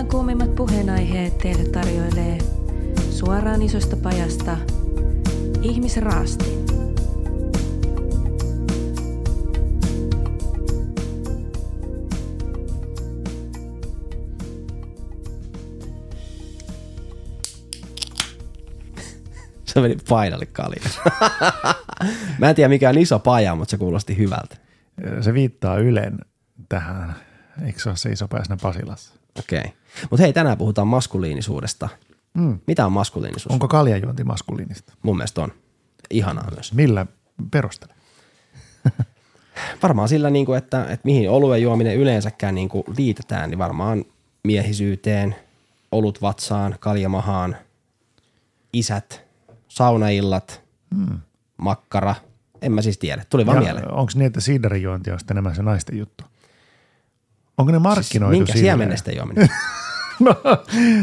[0.00, 2.38] Illan kuumimmat puheenaiheet teille tarjoilee
[3.10, 4.56] suoraan isosta pajasta
[5.62, 6.44] ihmisraasti.
[19.64, 20.80] Se meni painalle kalja.
[22.38, 24.56] Mä en tiedä mikä on iso paja, mutta se kuulosti hyvältä.
[25.20, 26.18] Se viittaa Ylen
[26.68, 27.16] tähän,
[27.64, 29.19] eikö se ole se iso pääsnä Pasilassa?
[29.38, 29.58] Okei.
[29.58, 29.70] Okay.
[30.10, 31.88] Mutta hei, tänään puhutaan maskuliinisuudesta.
[32.34, 32.58] Mm.
[32.66, 33.52] Mitä on maskuliinisuus?
[33.52, 34.92] Onko kaljajuonti maskuliinista?
[35.02, 35.52] Mun mielestä on.
[36.10, 36.72] Ihanaa myös.
[36.72, 37.06] Millä
[37.50, 37.94] perustele?
[39.82, 44.04] Varmaan sillä, niin kuin, että, että mihin oluen juominen yleensäkään niin kuin liitetään, niin varmaan
[44.44, 45.36] miehisyyteen,
[45.92, 47.56] olut vatsaan, kaljamahaan,
[48.72, 49.24] isät,
[49.68, 50.62] saunaillat,
[50.94, 51.18] Hmm.
[51.56, 52.14] makkara.
[52.62, 53.24] En mä siis tiedä.
[53.30, 53.92] Tuli vaan mieleen.
[53.92, 56.24] Onko niin, että siidarijuonti on sitten enemmän se naisten juttu?
[57.60, 58.78] Onko ne markkinoitu Siis minkä silleen?
[58.78, 59.48] siemenestä juominen?
[60.20, 60.34] No,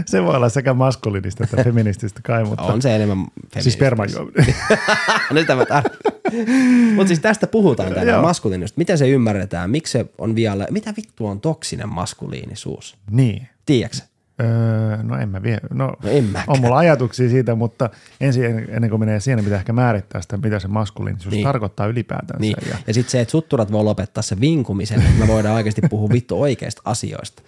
[0.05, 3.25] se voi olla sekä maskuliinista että feminististä kai, mutta on se enemmän
[3.59, 4.45] siis sperman juominen.
[5.31, 5.65] Nyt tämä
[6.95, 8.21] Mutta siis tästä puhutaan tänään Joo.
[8.21, 8.77] maskuliinisuudesta.
[8.79, 9.69] Miten se ymmärretään?
[9.69, 12.97] Miksi se on vielä, mitä vittu on toksinen maskuliinisuus?
[13.11, 13.47] niin.
[13.65, 13.97] Tiedätkö?
[14.41, 15.57] Öö, no en mä vie.
[15.73, 16.45] No, No en mäkään.
[16.47, 17.89] on mulla ajatuksia siitä, mutta
[18.21, 21.43] ensin ennen kuin menee siihen, niin pitää ehkä määrittää sitä, mitä se maskuliinisuus Niin.
[21.43, 22.41] tarkoittaa ylipäätään.
[22.41, 22.55] Niin.
[22.69, 26.09] Ja, Ja sitten se, että sutturat voi lopettaa se vinkumisen, että me voidaan oikeasti puhua
[26.09, 27.41] vittu oikeista asioista.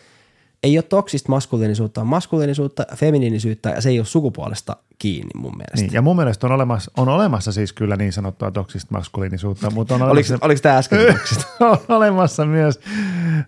[0.64, 5.76] Ei ole toksista maskuliinisuutta, on maskuliinisuutta, feminiinisyyttä ja se ei ole sukupuolesta kiinni mun mielestä.
[5.82, 5.94] niin.
[5.94, 10.02] ja mun mielestä on olemassa, on olemassa siis kyllä niin sanottua toksista maskuliinisuutta, mutta on
[10.02, 11.46] Oliko, olemassa, oliko tämä äsken toksista?
[11.72, 12.80] on olemassa myös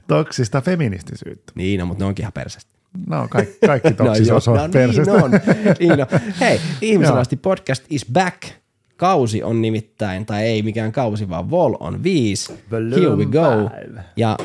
[0.08, 1.52] toksista feministisyyttä.
[1.55, 2.72] niin, no, mutta ne onkin ihan persestä.
[3.08, 5.31] No kaikki, kaikki toksisuus no, on no, niin on.
[5.80, 6.08] niin on.
[6.39, 7.22] Hei, ihmisen Joo.
[7.22, 8.44] asti podcast is back.
[8.98, 12.53] Kausi on nimittäin, tai ei mikään kausi, vaan Vol on viisi.
[12.72, 13.70] Here we go.
[14.16, 14.38] Ja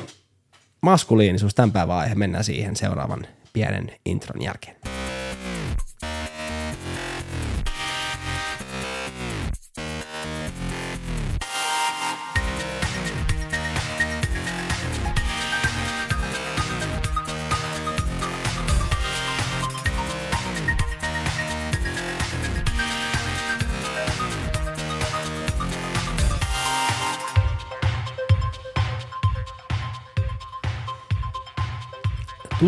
[0.81, 4.77] maskuliinisuus, tämän päivän aihe, mennään siihen seuraavan pienen intron jälkeen.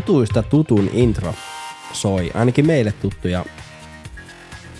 [0.08, 1.34] Tutuista tutun intro
[1.92, 3.44] soi, ainakin meille tuttuja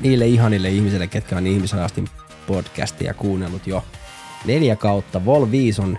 [0.01, 2.05] niille ihanille ihmisille, ketkä on ihmisen asti
[2.47, 3.85] podcastia kuunnellut jo
[4.45, 5.25] neljä kautta.
[5.25, 5.99] Vol 5 on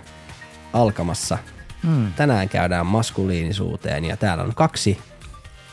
[0.73, 1.37] alkamassa.
[1.83, 2.13] Hmm.
[2.13, 4.97] Tänään käydään maskuliinisuuteen ja täällä on kaksi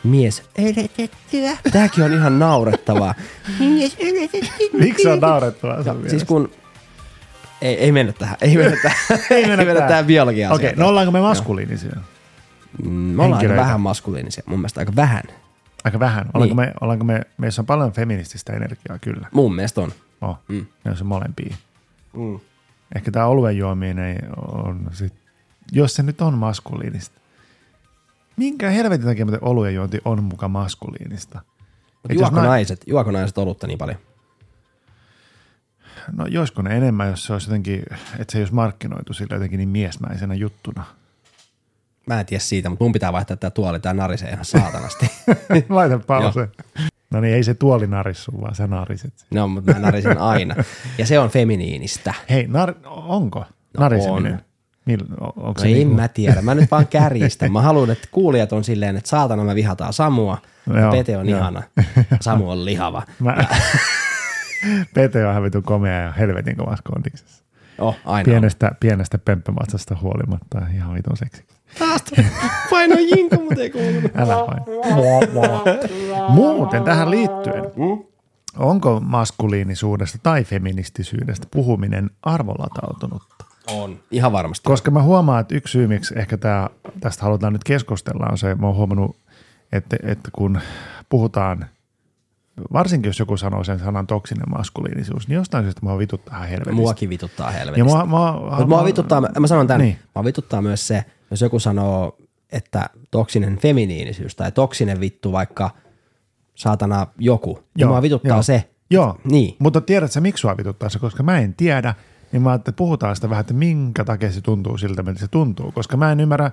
[0.05, 1.56] mies yritettyä.
[1.72, 3.15] Tääkin on ihan naurettavaa.
[3.59, 4.69] mies yritettyä.
[4.72, 6.11] Miksi se on naurettavaa sun mielestä?
[6.11, 6.50] siis kun
[7.62, 10.55] ei, ei mennä tähän, ei mennä tähän, ei mennä tähän, biologiaan.
[10.55, 11.93] Okei, no ollaanko me maskuliinisia?
[11.95, 12.16] Mm,
[12.88, 15.22] Me ollaan aika vähän maskuliinisia, mun mielestä aika vähän.
[15.84, 16.27] Aika vähän.
[16.34, 16.69] Ollaanko, Niin.
[16.69, 19.28] me, ollaanko me, meissä on paljon feminististä energiaa kyllä.
[19.32, 19.93] Mun mielestä on.
[20.21, 20.56] Oh, Mm.
[20.56, 20.66] mm.
[20.84, 21.56] ne on se molempia.
[22.12, 22.41] Mm.
[22.97, 25.15] Ehkä tämä oluen juominen on sit,
[25.72, 27.21] jos se nyt on maskuliinista.
[28.37, 31.41] Minkä helvetin takia muuten oluen juonti on muka maskuliinista?
[32.03, 33.98] Mut Et jos juoko nai- naiset, juoko naiset olutta niin paljon?
[36.12, 37.83] No joisiko ne enemmän, jos se olisi jotenkin,
[38.19, 40.84] että se ei olisi markkinoitu sillä jotenkin niin miesmäisenä juttuna.
[42.06, 45.11] Mä en tiedä siitä, mutta mun pitää vaihtaa tää tuoli, tää narisee ihan saatanasti.
[45.69, 46.49] Laita pause.
[47.11, 49.15] No niin, ei se tuoli narissu, vaan sä nariset.
[49.31, 50.55] no, mutta mä narisen aina.
[50.99, 52.15] Ja se on feminiinistä.
[52.31, 54.33] Hei, nar, onko No nariseminen?
[54.33, 54.41] on.
[55.21, 56.43] On- onko No se en niinku- mä tiedä.
[56.43, 57.53] Mä nyt vaan kärjistän.
[57.53, 60.39] Mä haluan, että kuulijat on silleen, että saatana me vihataan Samua.
[60.81, 61.39] Joo, Pete on joo.
[61.39, 61.62] ihana.
[62.21, 63.03] Samu on lihava.
[63.19, 63.37] Mä...
[64.95, 67.45] Pete on ihan vitun komea ja helvetin kovassa kondiksessa.
[67.78, 68.25] Oh, aina on.
[68.25, 71.45] Pienestä, pienestä pemppämatsasta huolimatta ihan vitun seksi.
[71.79, 72.03] Taas.
[72.71, 74.13] Paino jinko, mutta ei kuulunut.
[74.17, 74.63] Älä vain.
[76.29, 77.65] Muuten tähän liittyen,
[78.59, 83.45] onko maskuliinisuudesta tai feministisyydestä puhuminen arvolatautunutta?
[83.71, 83.99] On.
[84.11, 84.65] Ihan varmasti.
[84.67, 86.71] Koska mä huomaan, että yksi syy, miksi ehkä tää,
[87.01, 89.17] tästä halutaan nyt keskustella, on se, mä oon huomannut,
[89.72, 90.61] että, että kun
[91.09, 91.67] puhutaan,
[92.72, 96.72] varsinkin jos joku sanoo sen sanan toksinen maskuliinisuus, niin jostain syystä mua vituttaa helvetistä.
[96.72, 97.84] Muakin vituttaa ja helvetistä.
[97.84, 99.95] mua, mua, Mutta mua vituttaa, mä mä sanon tämän, niin.
[99.95, 100.09] Niin.
[100.15, 102.19] mua vituttaa myös se, jos joku sanoo,
[102.53, 105.71] että toksinen feminiinisyys tai toksinen vittu vaikka
[106.55, 107.51] saatana joku.
[107.51, 108.43] Joo, Joo, mua vituttaa joo.
[108.43, 108.71] se.
[108.91, 109.57] Joo, Niin.
[109.59, 111.95] mutta tiedät sä, miksi sua vituttaa se, koska mä en tiedä,
[112.33, 115.73] niin mä että puhutaan sitä vähän, että minkä takia se tuntuu siltä, miltä se tuntuu,
[115.73, 116.51] koska mä en ymmärrä,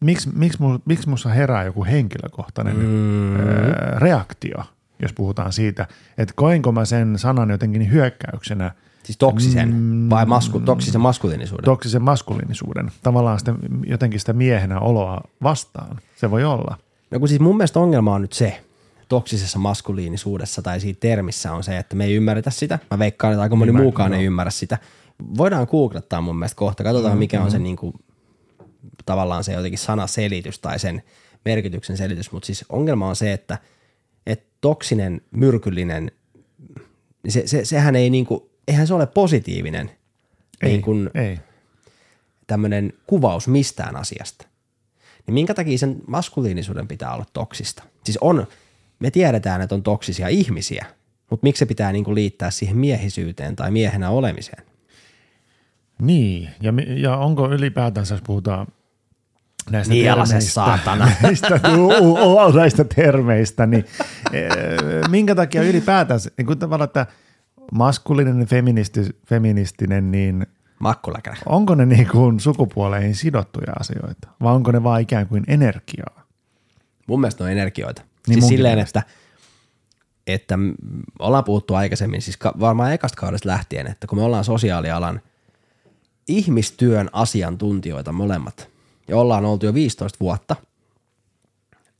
[0.00, 3.36] miksi, miksi, miksi musta herää joku henkilökohtainen mm.
[3.98, 4.64] reaktio,
[5.02, 5.86] jos puhutaan siitä,
[6.18, 8.70] että koenko mä sen sanan jotenkin niin hyökkäyksenä
[9.08, 10.10] Siis toksisen mm.
[10.10, 11.64] vai masku, toksisen maskuliinisuuden.
[11.64, 13.54] toksisen maskuliinisuuden, tavallaan sitä,
[13.86, 15.98] jotenkin sitä miehenä oloa vastaan.
[16.16, 16.76] Se voi olla.
[17.10, 18.60] No kun siis mun mielestä ongelma on nyt se,
[19.08, 22.78] toksisessa maskuliinisuudessa tai siinä termissä on se, että me ei ymmärretä sitä.
[22.90, 24.20] Mä veikkaan, että aika moni Niin mä- muukaan joo.
[24.20, 24.78] ei ymmärrä sitä.
[25.36, 26.84] Voidaan googlettaa mun mielestä kohta.
[26.84, 27.94] Katsotaan, Mm, mikä on se niinku,
[29.06, 31.02] tavallaan se jotenkin sanaselitys tai sen
[31.44, 32.32] merkityksen selitys.
[32.32, 33.58] Mutta siis ongelma on se, että,
[34.26, 36.10] että toksinen, myrkyllinen,
[37.22, 39.90] niin se, se, sehän ei niinku, eihän se ole positiivinen
[40.62, 41.38] Ei, niin kuin ei.
[42.46, 44.46] tämmöinen kuvaus mistään asiasta.
[45.26, 47.82] Niin minkä takia sen maskuliinisuuden pitää olla toksista?
[48.04, 48.46] Siis on,
[48.98, 50.86] me tiedetään, että on toksisia ihmisiä,
[51.30, 54.64] mutta miksi se pitää niinku liittää siihen miehisyyteen tai miehenä olemiseen?
[56.02, 58.66] Niin, ja, ja onko ylipäätänsä, jos puhutaan
[59.70, 61.10] näistä se termeistä, saatana.
[61.22, 63.84] näistä, uu, uu, näistä termeistä, niin
[64.32, 64.50] eh,
[65.10, 67.06] minkä takia ylipäätänsä, niin kuin tavallaan, että
[67.72, 70.46] maskuliininen, feministi, feministinen, niin
[70.78, 71.36] Makkuläkärä.
[71.46, 76.24] onko ne niin kuin sukupuoleihin sidottuja asioita, vai onko ne vaan ikään kuin energiaa?
[77.06, 78.02] Mun mielestä ne on energioita.
[78.02, 79.00] Niin Niin siis silleen, mielestä.
[79.00, 79.12] että,
[80.26, 80.58] että
[81.18, 85.20] ollaan puhuttu aikaisemmin, siis varmaan ekasta kaudesta lähtien, että kun me ollaan sosiaalialan
[86.28, 88.68] ihmistyön asiantuntijoita molemmat,
[89.08, 90.56] ja ollaan oltu jo 15 vuotta,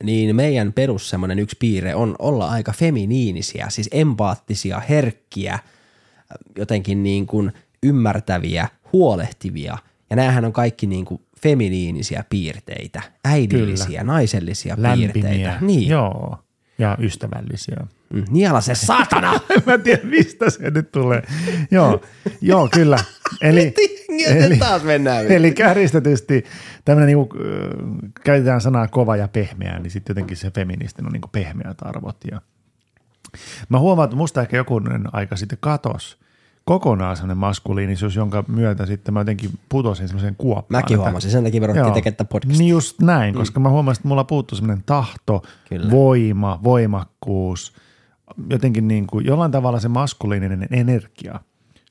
[0.03, 5.59] niin meidän perus semmoinen yksi piirre on olla aika feminiinisiä, siis empaattisia, herkkiä,
[6.57, 7.51] jotenkin niin kuin
[7.83, 9.77] ymmärtäviä, huolehtivia.
[10.09, 15.13] Ja näähän on kaikki niin kuin feminiinisiä piirteitä, äidillisiä, naisellisia Lämpimiä.
[15.13, 15.57] piirteitä.
[15.61, 15.87] Niin.
[15.87, 16.37] Joo,
[16.79, 17.77] ja ystävällisiä.
[18.29, 19.33] Niela se saatana!
[19.55, 21.23] En mä tiedä, mistä se nyt tulee.
[21.71, 22.01] Joo,
[22.41, 22.97] joo kyllä.
[23.41, 23.73] Eli,
[24.25, 25.27] Eli, taas mennään.
[25.27, 26.45] eli kärjistetysti
[26.85, 27.29] tämmöinen, niinku,
[28.23, 32.17] käytetään sanaa kova ja pehmeä, niin sitten jotenkin se feministin on niinku pehmeät arvot.
[32.31, 32.41] Ja
[33.69, 34.81] mä huomaan, että musta ehkä joku
[35.11, 36.19] aika sitten katos
[36.65, 40.83] kokonaan semmoinen maskuliinisuus, jonka myötä sitten mä jotenkin putosin semmoiseen kuoppaan.
[40.83, 42.59] Mäkin huomasin, sen takia me ruvettiin tekemään podcastia.
[42.59, 45.91] Niin just näin, koska mä huomasin, että mulla puuttuu semmoinen tahto, Kyllä.
[45.91, 47.73] voima, voimakkuus,
[48.49, 51.39] jotenkin niin kuin jollain tavalla se maskuliininen energia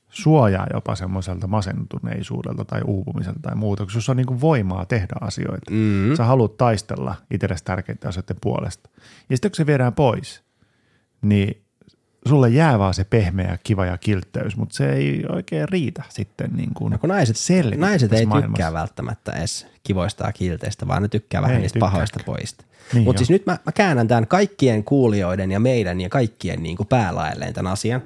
[0.09, 5.15] suojaa jopa semmoiselta masentuneisuudelta tai uupumiselta tai muuta, kun sussa on niin kuin voimaa tehdä
[5.21, 5.71] asioita.
[5.71, 6.15] Mm-hmm.
[6.15, 8.89] Sä haluat taistella itsellesi tärkeiden asioiden puolesta.
[9.29, 10.43] Ja sitten kun se viedään pois,
[11.21, 11.61] niin
[12.27, 16.73] sulle jää vaan se pehmeä, kiva ja kiltteys, mutta se ei oikein riitä sitten niin
[16.73, 17.35] kuin No kun naiset,
[17.77, 18.47] naiset ei maailmassa.
[18.47, 21.91] tykkää välttämättä edes kivoista ja kilteistä, vaan ne tykkää vähän Ei niistä tykkääkään.
[21.91, 22.65] pahoista poista.
[22.93, 26.77] Niin Mutta siis nyt mä, mä käännän tämän kaikkien kuulijoiden ja meidän ja kaikkien niin
[26.77, 28.01] kuin päälaelleen tämän asian.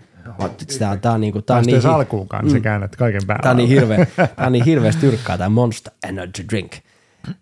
[0.80, 2.52] Tämä on, tää on, niin kuin, tää on niin, alkuunkaan, mm.
[2.52, 3.42] se käännät kaiken päälle.
[3.42, 4.06] Tämä on niin, hirveä,
[4.36, 6.76] tää on niin hirveästi tyrkkaa tämä Monster Energy Drink,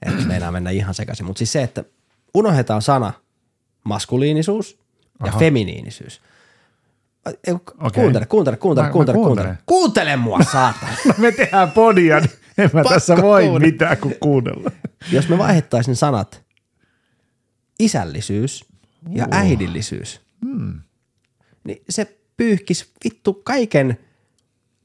[0.02, 1.26] että meinaa mennä ihan sekaisin.
[1.26, 1.84] Mutta siis se, että
[2.34, 3.14] unohdetaan sana
[3.84, 4.80] maskuliinisuus
[5.24, 5.40] ja Aha.
[5.40, 6.22] feminiinisyys.
[7.26, 8.04] Ei, Okei.
[8.04, 9.58] Kuuntele, kuuntele, kuuntele, Mä- mä kuuntele, kuuntele.
[9.66, 10.92] Kuuntele mua, saatana.
[11.06, 13.60] No me tehdään podia, niin en mä Pakko tässä voi kuunnella.
[13.60, 14.72] mitään kuin kuunnella.
[15.12, 16.44] Jos me vaihettaisiin sanat
[17.80, 18.66] isällisyys
[19.10, 20.80] ja äidillisyys, hmm.
[21.64, 23.98] niin se pyyhkisi vittu kaiken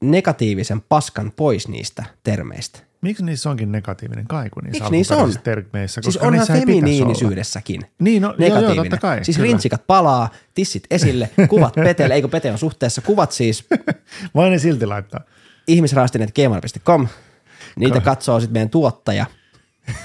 [0.01, 2.79] negatiivisen paskan pois niistä termeistä.
[3.01, 5.33] Miksi niissä onkin negatiivinen kaiku niissä Miksi niissä on?
[5.43, 6.01] termeissä?
[6.01, 8.91] Siis onhan feminiinisyydessäkin Niin, no, joo, joo, negatiivinen.
[8.91, 9.47] totta kai, siis kyllä.
[9.47, 13.67] rintsikat palaa, tissit esille, kuvat Petelle, eikö Pete on suhteessa, kuvat siis
[14.35, 15.21] Voi ne silti laittaa.
[15.67, 17.07] ihmisraastineet.gmail.com.
[17.75, 19.25] Niitä katsoo sitten meidän tuottaja.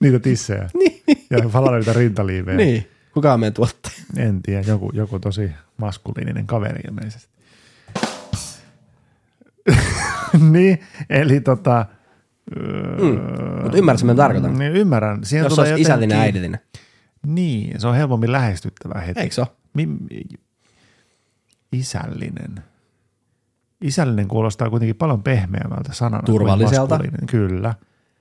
[0.00, 0.68] Niitä tissejä.
[0.74, 1.02] Niin.
[1.30, 2.56] Ja valaa rintaliivejä.
[2.56, 2.88] Niin.
[3.18, 3.94] Kuka on meidän tuottaja?
[4.16, 7.28] En tiedä, joku, joku tosi maskuliininen kaveri ilmeisesti.
[10.52, 11.86] niin, eli tota...
[13.00, 13.20] Mm.
[13.62, 14.58] Mutta ymmärrätkö, mitä tarkoitan?
[14.58, 15.24] Niin ymmärrän.
[15.24, 16.60] Siihen Jos se olisi isällinen äidillinen.
[17.26, 19.20] Niin, se on helpommin lähestyttävä heti.
[19.20, 19.48] Eikö se ole?
[21.72, 22.64] Isällinen.
[23.80, 26.22] Isällinen kuulostaa kuitenkin paljon pehmeämmältä sanana.
[26.22, 27.00] Turvalliselta.
[27.30, 27.74] Kyllä.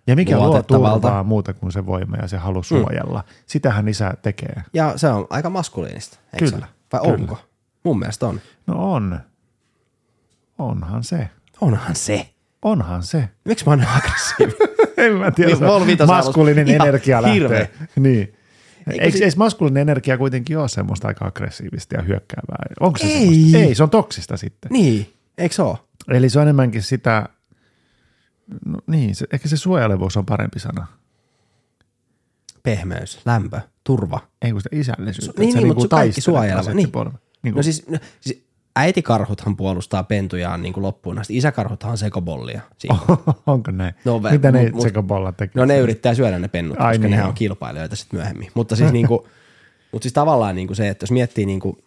[0.08, 3.20] Ja mikä luo turvaa muuta kuin se voima ja se halu suojella.
[3.28, 3.34] Mm.
[3.46, 4.64] Sitähän isä tekee.
[4.74, 6.72] Ja se on aika maskuliinista, eikö Kyllä, se?
[6.94, 7.14] Vai kyllä.
[7.14, 7.38] onko?
[7.84, 8.42] Mun mielestä on.
[8.68, 9.20] No on.
[10.58, 11.30] Onhan se.
[11.62, 12.30] Onhan se.
[12.62, 13.30] Onhan se.
[13.46, 14.58] Miksi mä oon näin aggressiivinen?
[14.98, 17.34] En mä tiedä, Niin, Vitos maskuliininen energia lähtee.
[17.40, 17.68] hirveä.
[17.96, 18.34] Niin.
[18.88, 22.58] Eikö, si- eikö maskuliininen energia kuitenkin ole semmoista aika aggressiivista ja hyökkäävää?
[22.80, 23.20] Onko se Ei.
[23.20, 23.58] semmoista?
[23.58, 24.72] Ei, se on toksista sitten.
[24.72, 25.78] niin, eikö se ole?
[26.08, 27.30] Eli se on enemmänkin sitä,
[28.66, 30.88] no niin, se, ehkä se suojelevuus on parempi sana.
[32.64, 34.20] Pehmeys, lämpö, turva.
[34.42, 35.32] Ei kun sitä isällisyyttä.
[35.32, 36.74] Su- niin, että sä niin, mutta niinku kaikki suojeleva.
[36.74, 36.90] Niin.
[37.44, 41.38] Niin No siis, no, siis äitikarhuthan puolustaa pentujaan niin kuin loppuun asti.
[41.38, 42.62] Isäkarhuthan on sekobollia.
[42.78, 42.98] Siinä.
[43.48, 43.94] Onko näin?
[44.06, 45.60] No, Mitä ne mut- sekabolla tekee?
[45.62, 47.30] No ne yrittää syödä ne pennut, Ai koska niin, nehän joo.
[47.30, 48.52] on kilpailijoita sitten myöhemmin.
[48.54, 49.28] Mutta siis, niinku,
[49.92, 51.78] mut siis tavallaan niinku se, että jos miettii niinku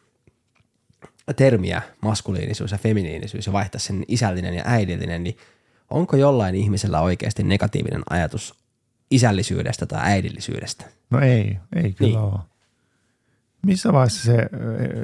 [1.37, 5.37] termiä maskuliinisuus ja feminiinisyys ja vaihtaa sen isällinen ja äidillinen, niin
[5.91, 8.55] onko jollain ihmisellä oikeasti negatiivinen ajatus
[9.11, 10.85] isällisyydestä tai äidillisyydestä.
[11.11, 12.19] No ei, ei kyllä Niin.
[12.21, 12.39] ole.
[13.67, 14.47] Missä vaiheessa se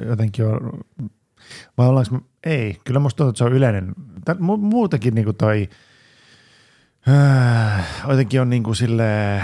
[0.07, 0.79] jotenkin on,
[1.77, 3.93] vai ollaanko me, ei, kyllä musta tuntuu, että se on yleinen,
[4.25, 5.69] tä- mu- muutenkin niinku toi,
[7.09, 9.41] äh, jotenkin on niinku sille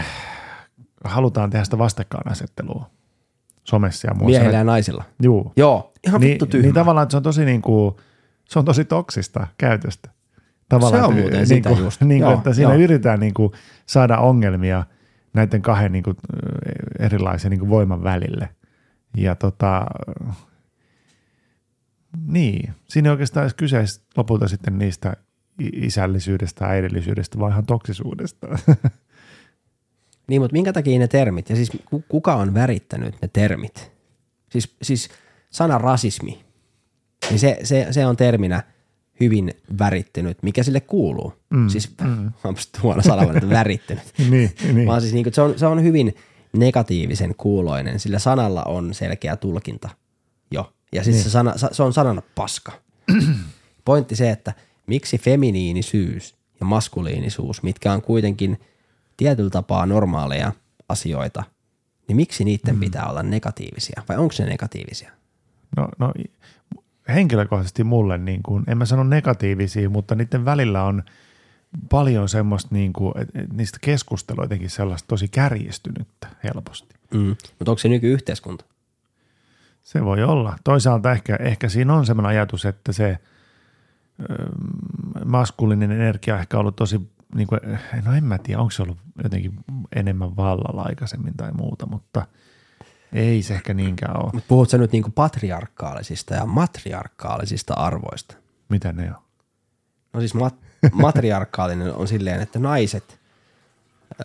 [1.04, 2.90] halutaan tehdä sitä vastakkainasettelua
[3.64, 4.40] somessa ja muussa.
[4.40, 5.04] Miehillä ja naisilla.
[5.24, 5.54] Juu.
[5.58, 6.62] Joo, ihan Niin, vittu tyhmä.
[6.64, 8.00] niin tavallaan, että se on tosi niinku,
[8.50, 10.10] se on tosi toksista käytöstä.
[10.74, 12.02] Tavallaan, Se on muuten sitä niinku, just.
[12.02, 12.84] Niinku, Joo, että siinä joo.
[12.84, 13.52] yritetään niinku
[13.86, 14.84] saada ongelmia
[15.34, 16.14] näiden kahden niinku,
[17.00, 18.50] erilaisen niinku voiman välille.
[19.18, 19.86] Ja tota,
[22.28, 23.84] niin, siinä ei oikeastaan edes kyse
[24.18, 25.14] lopulta sitten niistä
[25.74, 28.48] isällisyydestä, äidillisyydestä, vaan ihan toksisuudesta.
[30.28, 31.50] Niin, mutta minkä takia ne termit?
[31.50, 33.92] Ja siis ku- kuka on värittänyt ne termit?
[34.50, 35.10] Siis, siis
[35.50, 36.46] sana rasismi,
[37.30, 38.64] niin se, se, se on terminä
[39.20, 41.34] hyvin värittynyt, mikä sille kuuluu.
[41.50, 42.26] Mm, siis mm.
[42.44, 44.04] onpa huono sana, että värittynyt.
[44.30, 44.88] niin, niin.
[44.88, 46.16] Vaan siis niin kuin, se, on, se on hyvin
[46.58, 49.90] negatiivisen kuuloinen, sillä sanalla on selkeä tulkinta
[50.52, 50.74] jo.
[50.92, 51.24] Ja siis niin.
[51.24, 52.72] se, sana, sa- se on sanana paska.
[53.86, 54.54] Pointti se, että
[54.88, 58.60] miksi feminiinisyys ja maskuliinisuus, mitkä on kuitenkin
[59.18, 60.52] tietyllä tapaa normaaleja
[60.90, 61.44] asioita,
[62.08, 62.80] niin miksi niiden mm.
[62.80, 64.04] pitää olla negatiivisia?
[64.10, 65.12] Vai onko ne negatiivisia?
[65.78, 66.14] No, no
[67.08, 71.04] henkilökohtaisesti mulle, niin kuin, en mä sano negatiivisia, mutta niiden välillä on
[71.90, 76.96] paljon semmoista, niin kuin, että et niistä keskustelua jotenkin sellaista tosi kärjistynyttä helposti.
[77.14, 77.36] Mm.
[77.60, 78.66] Mutta onko se nykyyhteiskunta?
[79.84, 80.58] Se voi olla.
[80.64, 83.18] Toisaalta ehkä, ehkä siinä on semmoinen ajatus, että se
[84.20, 84.46] ö,
[85.26, 87.60] maskuliininen energia on ehkä ollut tosi, niin kuin,
[88.06, 89.54] no en mä tiedä, onko se ollut jotenkin
[89.96, 92.26] enemmän vallalla aikaisemmin tai muuta, mutta
[93.14, 94.32] ei se ehkä niinkään ole.
[94.34, 98.36] Mutta puhut sä nyt niinku patriarkaalisista ja matriarkaalisista arvoista?
[98.70, 99.22] Mitä ne on?
[100.14, 103.20] No siis mat- matriarkaalinen on silleen, että naiset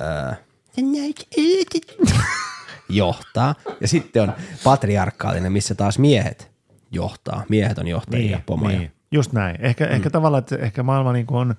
[0.01, 0.33] öö,
[2.89, 3.55] johtaa.
[3.81, 4.33] Ja sitten on
[4.65, 6.51] patriarkaalinen, missä taas miehet
[6.91, 7.45] johtaa.
[7.49, 8.79] Miehet on johtajia ja pomoja.
[8.79, 9.57] Niin, just näin.
[9.61, 9.93] Ehkä, mm.
[9.93, 11.55] ehkä tavallaan, että ehkä maailma niin on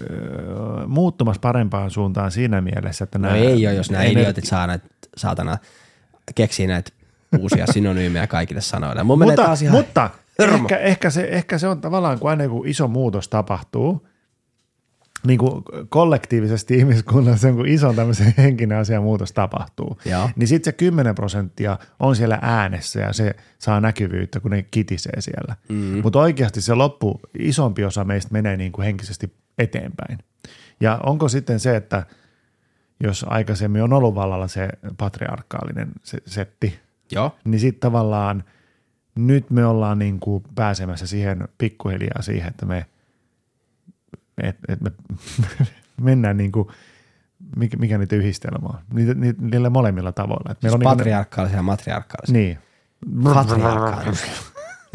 [0.00, 4.66] öö, muuttumassa parempaan suuntaan siinä mielessä, että No nämä ei ole, jos nämä idiotit saa
[4.66, 4.86] näitä,
[5.16, 5.58] saatana,
[6.34, 6.90] keksii näitä
[7.38, 9.02] uusia synonyymejä kaikille sanoille.
[9.02, 12.64] Mun Mutta, taas ihan mutta ehkä, ehkä, se, ehkä se on tavallaan, kun aina joku
[12.66, 14.06] iso muutos tapahtuu,
[15.26, 20.30] niin kuin kollektiivisesti ihmiskunnassa kun iso tämmöisen henkinen asia muutos tapahtuu, Joo.
[20.36, 25.20] niin sitten se 10 prosenttia on siellä äänessä ja se saa näkyvyyttä, kun ne kitisee
[25.20, 25.56] siellä.
[25.68, 26.00] Mm.
[26.02, 30.18] Mutta oikeasti se loppu, isompi osa meistä menee niin kuin henkisesti eteenpäin.
[30.80, 32.06] Ja onko sitten se, että
[33.00, 36.80] jos aikaisemmin on ollut vallalla se patriarkaalinen se setti,
[37.12, 37.36] Joo.
[37.44, 38.44] niin sitten tavallaan
[39.14, 42.86] nyt me ollaan niin kuin pääsemässä siihen pikkuhiljaa siihen, että me,
[44.42, 44.92] et, et me
[46.00, 46.68] mennään niin kuin,
[47.56, 50.52] mikä, mikä niitä yhdistelmä on, niitä, niitä, niillä molemmilla tavoilla.
[50.52, 52.32] Et Siis meillä on patriarkaalisia ja matriarkaalisia.
[52.32, 52.58] niin,
[53.24, 54.32] Patriarkaalisia.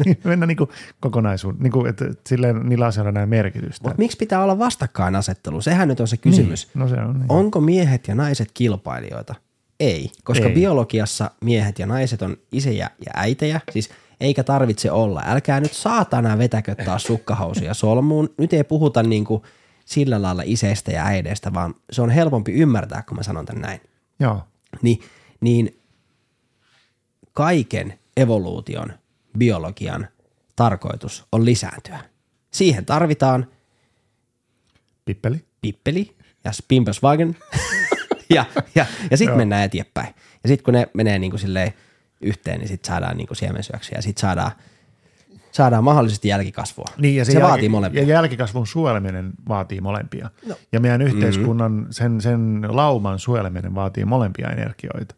[0.24, 3.88] mennään niin kuin kokonaisuun, niin kuin, että silleen niillä asioilla näin merkitystä.
[3.88, 5.60] Mutta miksi pitää olla vastakkainasettelu?
[5.60, 6.66] Sehän nyt on se kysymys.
[6.74, 7.26] Niin, no se on niin.
[7.32, 9.34] Onko miehet ja naiset kilpailijoita?
[9.80, 10.54] Ei, koska Ei.
[10.54, 13.90] biologiassa miehet ja naiset on isejä ja äitejä, siis
[14.20, 15.22] eikä tarvitse olla.
[15.26, 18.34] Älkää nyt saatana vetäkö taas sukkahousuja solmuun.
[18.38, 19.42] Nyt ei puhuta niinku
[19.84, 23.80] sillä lailla iseistä ja äideistä, vaan se on helpompi ymmärtää, kun mä sanon tän näin.
[24.20, 24.42] Joo,
[24.82, 25.00] Niin,
[25.40, 25.78] niin
[27.32, 28.92] kaiken evoluution,
[29.38, 30.08] biologian
[30.56, 31.98] tarkoitus on lisääntyä.
[32.50, 33.46] Siihen tarvitaan
[35.04, 35.44] pippeli.
[35.60, 37.36] pippeli ja Spimpelswagen
[38.34, 40.14] ja, ja, ja sitten mennään eteenpäin.
[40.42, 41.72] Ja sitten kun ne menee niin kuin silleen
[42.20, 44.52] yhteen, niin sitten saadaan niin kuin siemensyöksiä ja sitten saadaan,
[45.52, 46.88] saadaan mahdollisesti jälkikasvua.
[46.98, 48.02] Niin, ja se, se, jälki- vaatii molempia.
[48.02, 50.30] Ja jälkikasvun suojeleminen vaatii molempia.
[50.46, 50.54] No.
[50.72, 55.14] Ja meidän yhteiskunnan, sen, sen lauman suojeleminen vaatii molempia energioita.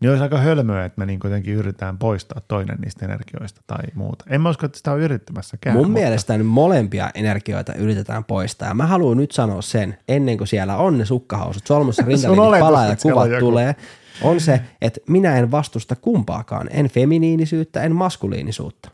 [0.00, 4.24] Niin olisi aika hölmöä, että me niin kuitenkin yritetään poistaa toinen niistä energioista tai muuta.
[4.28, 5.76] En mä usko, että sitä on yrittämässäkään.
[5.76, 8.68] Mun mutta- mielestä nyt molempia energioita yritetään poistaa.
[8.68, 12.60] Ja mä haluan nyt sanoa sen, ennen kuin siellä on ne sukkahousut, solmussa rintalinjat oletus,
[12.66, 13.76] palaa ja kuvat tulee,
[14.22, 16.68] on se, että minä en vastusta kumpaakaan.
[16.70, 18.90] En feminiinisyyttä, en maskuliinisuutta.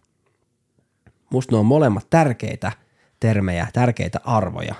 [1.30, 2.72] Musta ne on molemmat tärkeitä
[3.20, 4.74] termejä, tärkeitä arvoja.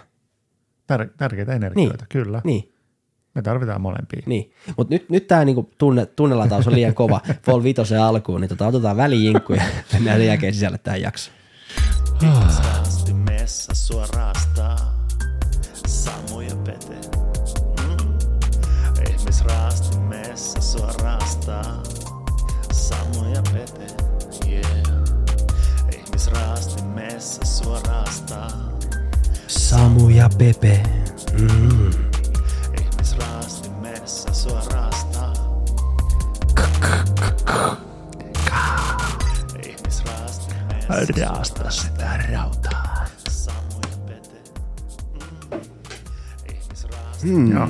[0.86, 2.08] Tär, tärkeitä energioita, Niin.
[2.24, 2.40] kyllä.
[2.44, 2.72] Niin,
[3.36, 4.22] Me tarvitaan molempia.
[4.26, 4.52] niin.
[4.76, 8.66] Mutta nyt, nyt tämä niinku tunne, tunnelataus on liian kova Vol Vitosen alkuun, niin tota,
[8.66, 9.62] otetaan välijinkku ja
[9.92, 11.36] mennään sen jälkeen sisälle tähän jaksoon.
[12.22, 15.06] Ihmisraasti messa sua raastaa.
[15.86, 17.08] Samu ja Pete.
[17.80, 18.18] Mm.
[19.10, 21.82] Ihmisraasti messa sua raastaa.
[22.72, 23.86] Samu ja Pete.
[24.48, 24.66] Yeah.
[25.96, 28.48] Ihmisraasti messa sua raastaa.
[29.46, 30.82] Samu ja Pepe.
[31.40, 32.05] Mm.
[41.20, 43.06] Raasta sitä rautaa.
[47.22, 47.52] Mm.
[47.52, 47.68] Joo.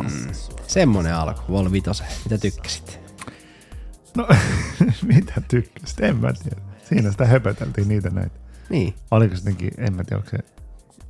[0.67, 2.07] Semmonen alku, Vol Vitosen.
[2.25, 3.01] Mitä tykkäsit?
[4.17, 4.29] No,
[5.15, 6.01] mitä tykkäsit?
[6.01, 6.61] En mä tiedä.
[6.85, 8.39] Siinä sitä höpöteltiin niitä näitä.
[8.71, 10.39] Niin, Oliko se jotenkin, en mä tiedä, onko se...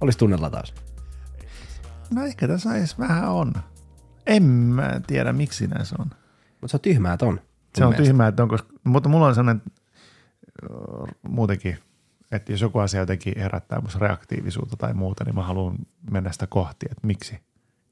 [0.00, 0.74] olisi tunnelataus.
[2.10, 3.52] No ehkä tässä edes vähän on.
[4.26, 6.10] En mä tiedä, miksi näin se on.
[6.60, 7.40] Mutta se on tyhmää ton.
[7.78, 9.62] Se on tyhmää, että on, koska, mutta mulla on sellainen
[11.28, 11.78] muutenkin,
[12.32, 15.76] että jos joku asia jotenkin herättää musta reaktiivisuutta tai muuta, niin mä haluan
[16.10, 17.40] mennä sitä kohti, että miksi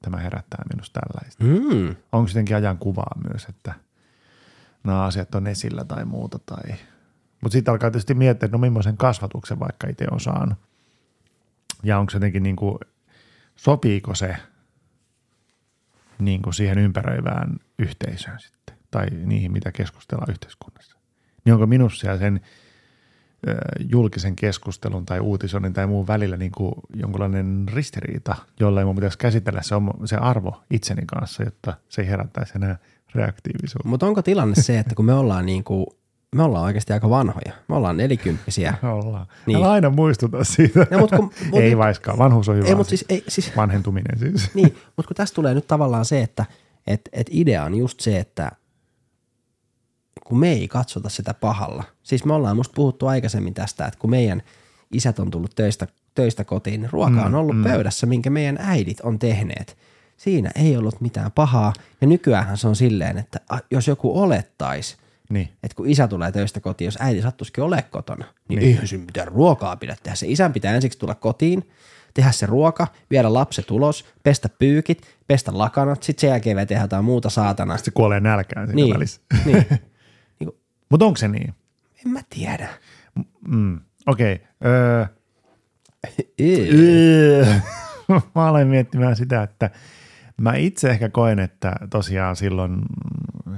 [0.03, 1.45] tämä herättää minusta tällaista.
[1.45, 1.97] Mm.
[2.13, 3.75] Onko jotenkin ajan kuvaa myös, että
[4.85, 6.39] nämä asiat on esillä tai muuta.
[6.47, 6.75] Tai...
[7.41, 10.59] Mutta sitten alkaa tietysti miettiä, että no millaisen kasvatuksen vaikka itse on saanut.
[11.83, 12.79] Ja onko se jotenkin niin kuin,
[13.57, 14.37] sopiiko se
[16.19, 20.99] niin kuin siihen ympäröivään yhteisöön sitten, tai niihin, mitä keskustellaan yhteiskunnassa.
[21.45, 22.41] Niin onko minussa ja sen
[23.91, 29.19] julkisen keskustelun tai uutisoinnin tai muun välillä niin kuin jonkunlainen ristiriita, jolla ei mun pitäisi
[29.19, 32.77] käsitellä se, oma- se arvo itseni kanssa, jotta se ei herättäisi enää
[33.15, 33.89] reaktiivisuutta.
[33.89, 35.97] Mutta onko tilanne se, että kun me ollaan niinku,
[36.35, 37.53] me ollaan oikeasti aika vanhoja.
[37.69, 38.75] Me ollaan nelikymppisiä.
[39.03, 39.27] Ollaan.
[39.27, 39.35] Niin.
[39.47, 39.57] Niin.
[39.57, 40.87] Älä aina muistuta siitä.
[40.91, 42.85] No, mut kun- mut- ei vaiskaan, vanhuus on hyvä Ei, asia.
[42.85, 44.55] siis, ei, siis Vanhentuminen siis.
[44.55, 46.45] Niin, mutta kun tässä tulee nyt tavallaan se, että
[46.87, 48.53] et, et idea on just se, että
[50.25, 51.85] kun me ei katsota sitä pahalla.
[52.03, 54.43] Siis me ollaan musta puhuttu aikaisemmin tästä, että kun meidän
[54.93, 59.01] isät on tullut töistä, töistä kotiin, niin ruoka on ollut mm, pöydässä, minkä meidän äidit
[59.01, 59.77] on tehneet.
[60.17, 61.73] Siinä ei ollut mitään pahaa.
[62.01, 63.41] Ja nykyään se on silleen, että
[63.71, 64.97] jos joku olettaisi,
[65.29, 65.49] Niin.
[65.63, 68.69] että kun isä tulee töistä kotiin, jos äiti sattuisikin ole kotona, niin, Niin.
[68.69, 70.17] eihän se mitään ruokaa pidä tehdä.
[70.17, 71.69] Se isän pitää ensiksi tulla kotiin,
[72.15, 76.83] tehdä se ruoka, viedä lapset ulos, pestä pyykit, pestä lakanat, sitten sen jälkeen vielä tehdä
[76.85, 77.77] jotain muuta saatana.
[77.77, 79.21] Se kuolee nälkään siinä Niin, välissä.
[79.45, 79.67] niin.
[80.95, 81.55] Mutta onko se niin?
[82.07, 82.69] en mä tiedä.
[83.49, 83.81] Mm.
[84.07, 84.35] Okei.
[84.35, 84.47] Okay.
[84.73, 85.07] Öö,
[88.35, 89.71] mä aloin miettimään sitä, että
[90.41, 92.83] mä itse ehkä koen, että tosiaan silloin,
[93.49, 93.57] ö,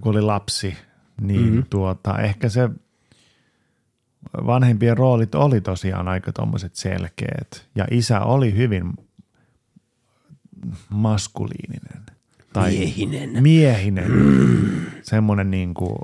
[0.00, 0.76] kun oli lapsi,
[1.20, 1.48] niin Mhm.
[1.50, 1.64] mm-hmm.
[1.70, 2.70] tuota, ehkä se
[4.46, 7.68] vanhempien roolit oli tosiaan aika tommoset selkeät.
[7.74, 8.92] Ja isä oli hyvin
[10.90, 12.15] maskuliininen.
[12.56, 13.42] Tai Miehinen.
[13.42, 14.10] Miehinen.
[15.02, 15.96] Semmoinen niin kuin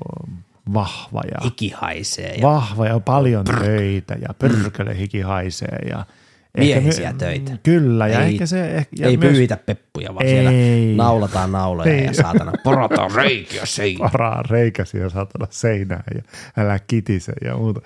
[0.75, 5.79] vahva ja Hiki haisee ja vahva ja paljon töitä ja pörkölä hiki haisee.
[5.91, 6.07] Ja
[6.55, 7.53] ehkä Miehisiä my- töitä.
[7.63, 8.75] Kyllä, ja Ei- ehkä se...
[8.77, 10.33] Ehkä, ja ei myös pyyhitä peppuja, vaan Ei.
[10.33, 10.51] siellä
[10.97, 12.05] naulataan nauloja Ei.
[12.05, 14.13] ja saatana porataan reikiä seinään.
[14.13, 16.23] Varaa reikäsiä saatana seinään ja
[16.57, 17.81] älä kitise ja muuta.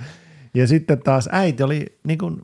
[0.54, 2.42] Ja sitten taas äiti oli niin kuin,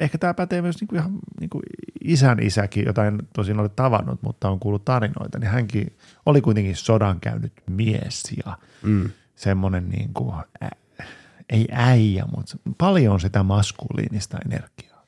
[0.00, 1.62] ehkä tämä pätee myös niin kuin ihan niin kuin
[2.04, 6.76] isän isäkin, jota en tosin ole tavannut, mutta on kuullut tarinoita, niin hänkin oli kuitenkin
[6.76, 9.10] sodan käynyt mies ja Mm.
[9.36, 10.68] semmoinen niin kuin, ä,
[11.50, 15.04] ei äijä, mutta paljon sitä maskuliinista energiaa.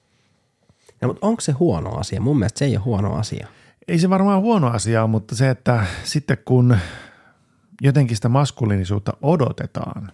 [1.02, 2.20] No, mutta onko se huono asia?
[2.20, 3.48] Mun mielestä se ei ole huono asia.
[3.88, 6.76] Ei se varmaan huono asia, mutta se, että sitten kun
[7.82, 10.12] jotenkin sitä maskuliinisuutta odotetaan,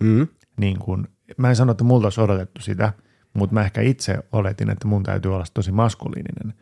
[0.00, 0.26] Mm.
[0.56, 2.92] niin kuin, mä en sano, että multa olisi odotettu sitä,
[3.36, 6.54] mutta mä ehkä itse oletin, että mun täytyy olla tosi maskuliininen.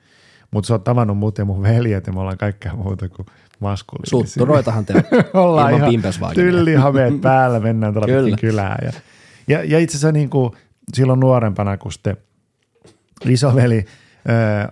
[0.50, 3.26] Mutta sä oot tavannut mut ja mun veljet ja me ollaan kaikkea muuta kuin
[3.60, 4.26] maskuliinisia.
[4.26, 4.94] Sutturoitahan te
[5.34, 5.92] ollaan ihan
[6.34, 7.94] tyllihameet päällä, mennään.
[7.94, 8.37] Kyllä.
[8.37, 8.78] kylään.
[8.84, 8.92] Ja,
[9.48, 10.52] ja, ja itse asiassa niin kuin
[10.94, 12.16] silloin nuorempana, kun sitten
[13.24, 13.84] isoveli
[14.28, 14.68] ää,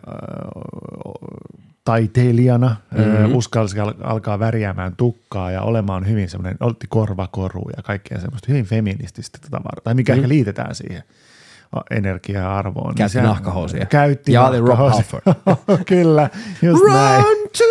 [1.85, 3.35] taiteilijana mm-hmm.
[3.35, 8.65] uskalsi al- alkaa värjäämään tukkaa ja olemaan hyvin semmoinen, otti korvakoru ja kaikkea semmoista hyvin
[8.65, 10.17] feminististä tavaraa, tai mikä mm.
[10.17, 11.03] ehkä liitetään siihen
[11.73, 12.87] a- energiaa ja arvoon.
[12.89, 13.87] niin Käytti se- nahkahousuja.
[13.87, 15.23] Käytti Ja oli Rob nahkahousuja.
[15.89, 16.31] Kyllä,
[16.63, 17.25] just näin.
[17.25, 17.65] Run to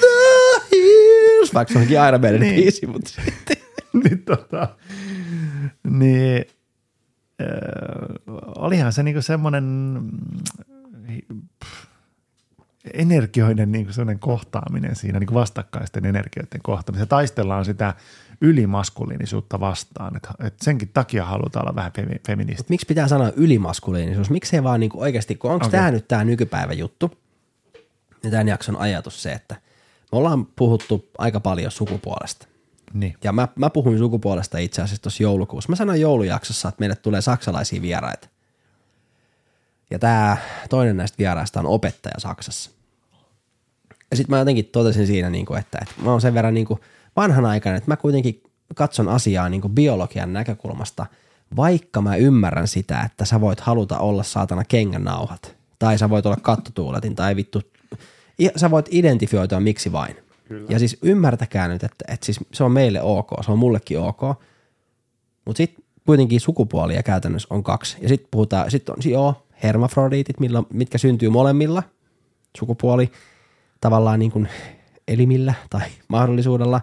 [0.00, 1.54] the hills!
[1.54, 2.54] Vaikka se onkin Iron Maiden Niin.
[2.54, 3.56] biisi, mutta sitten.
[4.04, 4.68] niin, tota,
[5.90, 6.44] niin
[7.42, 7.46] äh,
[8.56, 10.10] olihan se niinku semmoinen mm,
[12.94, 17.06] energioiden niinku semmoinen kohtaaminen siinä, niinku vastakkaisten energioiden kohtaaminen.
[17.06, 17.94] Se taistellaan sitä
[18.40, 22.62] ylimaskuliinisuutta vastaan, että et senkin takia halutaan olla vähän femi- feministi.
[22.62, 24.30] Mut miksi pitää sanoa ylimaskuliinisuus?
[24.30, 25.78] Miksei vaan niinku oikeasti, kun onko okay.
[25.78, 27.18] Tämä nyt tämä nykypäivän juttu?
[28.22, 29.54] Ja tämän jakson ajatus se, että
[30.12, 32.46] me ollaan puhuttu aika paljon sukupuolesta.
[32.92, 33.16] Niin.
[33.24, 35.68] Ja mä, mä puhuin sukupuolesta itse asiassa tuossa joulukuussa.
[35.70, 38.28] Mä sanoin joulujaksossa, että meille tulee saksalaisia vieraita.
[39.90, 40.36] Ja tämä
[40.70, 42.70] toinen näistä vieraista on opettaja Saksassa.
[44.10, 46.66] Ja sitten mä jotenkin totesin siinä, niin kuin, että, että mä oon sen verran niin
[46.66, 46.80] kuin
[47.20, 48.42] vanhanaikainen, että mä kuitenkin
[48.74, 51.06] katson asiaa niin kuin biologian näkökulmasta,
[51.56, 55.56] vaikka mä ymmärrän sitä, että sä voit haluta olla saatana kengännauhat.
[55.78, 57.62] Tai sä voit olla kattotuuletin tai vittu.
[58.56, 60.16] Sä voit identifioitua miksi vain.
[60.48, 60.66] Kyllä.
[60.68, 64.20] Ja siis ymmärtäkää nyt, että, että siis se on meille ok, se on mullekin ok.
[65.44, 67.96] Mutta sitten kuitenkin sukupuolia käytännössä on kaksi.
[68.00, 71.82] Ja sitten puhutaan, sitten on joo, hermafrodiitit, millä, mitkä syntyy molemmilla
[72.58, 73.12] sukupuoli
[73.80, 74.48] tavallaan niin kuin
[75.08, 76.80] elimillä tai mahdollisuudella,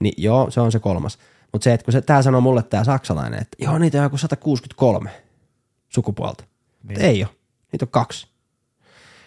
[0.00, 1.18] niin joo, se on se kolmas.
[1.52, 4.18] Mutta se, että kun se, tää sanoo mulle tämä saksalainen, että joo, niitä on joku
[4.18, 5.10] 163
[5.88, 6.44] sukupuolta.
[6.88, 7.00] Niin.
[7.00, 7.32] Ei ole,
[7.72, 8.26] niitä on kaksi.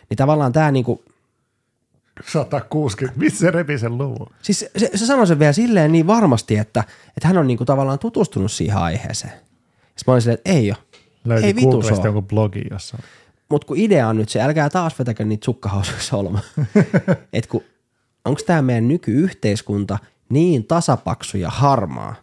[0.09, 1.03] Niin tavallaan tämä niinku,
[2.27, 4.27] 160, missä se repi sen luvun?
[4.41, 6.83] siis se, se, se sanoi sen vielä silleen niin varmasti, että,
[7.17, 9.33] että hän on niinku tavallaan tutustunut siihen aiheeseen.
[9.33, 10.77] Sitten mä olin silleen, että ei ole.
[11.25, 12.05] Löytyi ei Googlesta ole.
[12.05, 13.03] joku blogi jossain.
[13.49, 16.39] Mutta kun idea on nyt se, älkää taas vetäkö niitä sukkahausuja solma.
[17.33, 17.63] että kun,
[18.25, 19.99] onko tämä meidän nykyyhteiskunta
[20.31, 22.15] niin tasapaksu ja harmaa,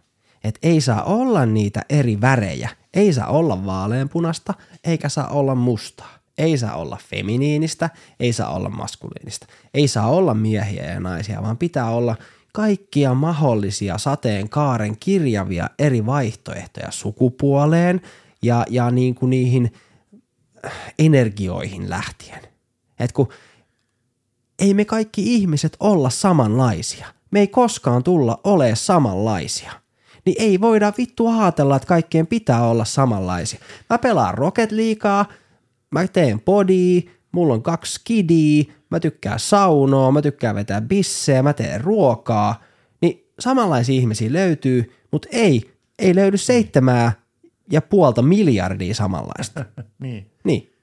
[0.43, 2.69] että ei saa olla niitä eri värejä.
[2.93, 6.19] Ei saa olla vaaleanpunasta, eikä saa olla mustaa.
[6.37, 9.47] Ei saa olla feminiinistä, ei saa olla maskuliinista.
[9.73, 12.15] Ei saa olla miehiä ja naisia, vaan pitää olla
[12.53, 18.01] kaikkia mahdollisia sateenkaaren kirjavia eri vaihtoehtoja sukupuoleen
[18.41, 19.73] ja, ja niin kuin niihin
[20.99, 22.41] energioihin lähtien.
[22.99, 23.29] Et kun
[24.59, 27.07] ei me kaikki ihmiset olla samanlaisia.
[27.31, 29.71] Me ei koskaan tulla ole samanlaisia.
[30.25, 33.59] Niin ei voida vittu ajatella, että kaikkien pitää olla samanlaisia.
[33.89, 35.25] Mä pelaan Rocket Leaguea,
[35.91, 41.53] mä teen podia, mulla on kaksi skidiä, mä tykkään saunoa, mä tykkään vetää bissejä, mä
[41.53, 42.63] teen ruokaa.
[43.01, 47.11] Niin samanlaisia ihmisiä löytyy, mutta ei, ei löydy seitsemää
[47.71, 49.65] ja puolta miljardia samanlaista.
[49.99, 50.31] Niin.
[50.43, 50.73] Niin.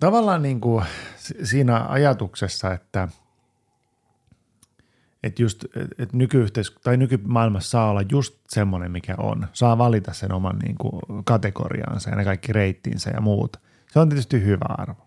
[0.00, 0.84] Tavallaan niin kuin
[1.16, 3.08] si- siinä ajatuksessa, että,
[5.26, 5.64] että just,
[5.98, 9.46] että nykyyhteis- tai nykymaailmassa saa olla just semmoinen, mikä on.
[9.52, 13.56] Saa valita sen oman niin kuin kategoriaansa ja ne kaikki reittinsä ja muut.
[13.92, 15.06] Se on tietysti hyvä arvo.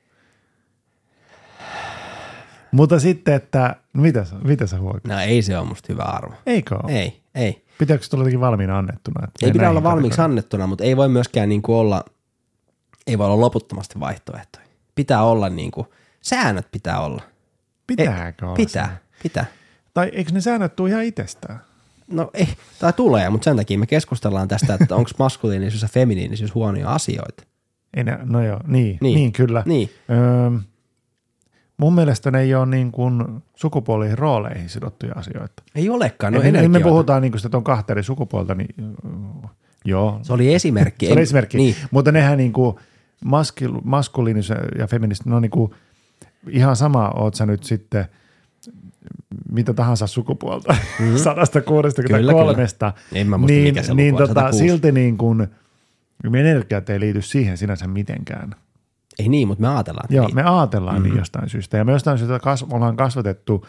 [2.72, 5.04] Mutta sitten, että mitä, sä- mitä sä huokaat?
[5.08, 6.34] No ei se ole musta hyvä arvo.
[6.46, 6.92] Eikö ole?
[6.92, 7.66] Ei, ei.
[7.78, 9.28] Pitääkö se tulla valmiina annettuna?
[9.28, 10.32] Että Ei pidä olla valmiiksi kategorioihin?
[10.32, 12.06] annettuna, mutta ei voi myöskään niin kuin olla,
[13.08, 14.66] ei voi olla loputtomasti vaihtoehtoja.
[14.96, 15.88] Pitää olla niin kuin,
[16.22, 17.22] säännöt pitää olla.
[17.88, 19.20] Pitääkö olla Pitää, se?
[19.24, 19.46] pitää.
[19.94, 21.60] Tai eikö ne säännöt tule ihan itsestään?
[22.12, 22.48] No ei,
[22.80, 27.44] tai tulee, mutta sen takia me keskustellaan tästä, että onko maskuliinisuus ja feminiinisuus huonoja asioita.
[27.96, 29.16] Ne, no joo, niin, Niin.
[29.16, 29.64] niin, kyllä.
[29.66, 29.90] Niin.
[30.10, 30.60] Öö,
[31.78, 33.24] mun mielestä ne ei ole niin kuin
[33.56, 35.64] sukupuoliin rooleihin sidottuja asioita.
[35.76, 38.76] Ei olekaan, No no niin, me puhutaan niin kuin, että on kahta eri sukupuolta, niin
[39.86, 40.20] joo.
[40.22, 41.06] Se oli esimerkki.
[41.06, 41.58] Se on Ei- esimerkki.
[41.58, 41.76] Niin.
[41.92, 42.76] Mutta nehän niin kuin
[43.26, 45.72] maskil, maskuliinisuus ja feministi, ne on niin kuin
[46.50, 48.06] ihan sama, oot sä nyt sitten
[49.52, 51.18] mitä tahansa sukupuolta, mm.
[51.18, 52.68] 163.
[53.14, 54.58] En mä muista, niin, niin tota, 106.
[54.58, 55.48] silti niin kuin,
[56.34, 58.56] energiat ei liity siihen sinänsä mitenkään.
[59.20, 60.08] Ei niin, mutta me ajatellaan.
[60.10, 60.36] Joo, niin.
[60.36, 61.10] me ajatellaan mm-hmm.
[61.10, 61.78] niin jostain syystä.
[61.78, 63.66] Ja me jostain syystä kas, ollaan kasvatettu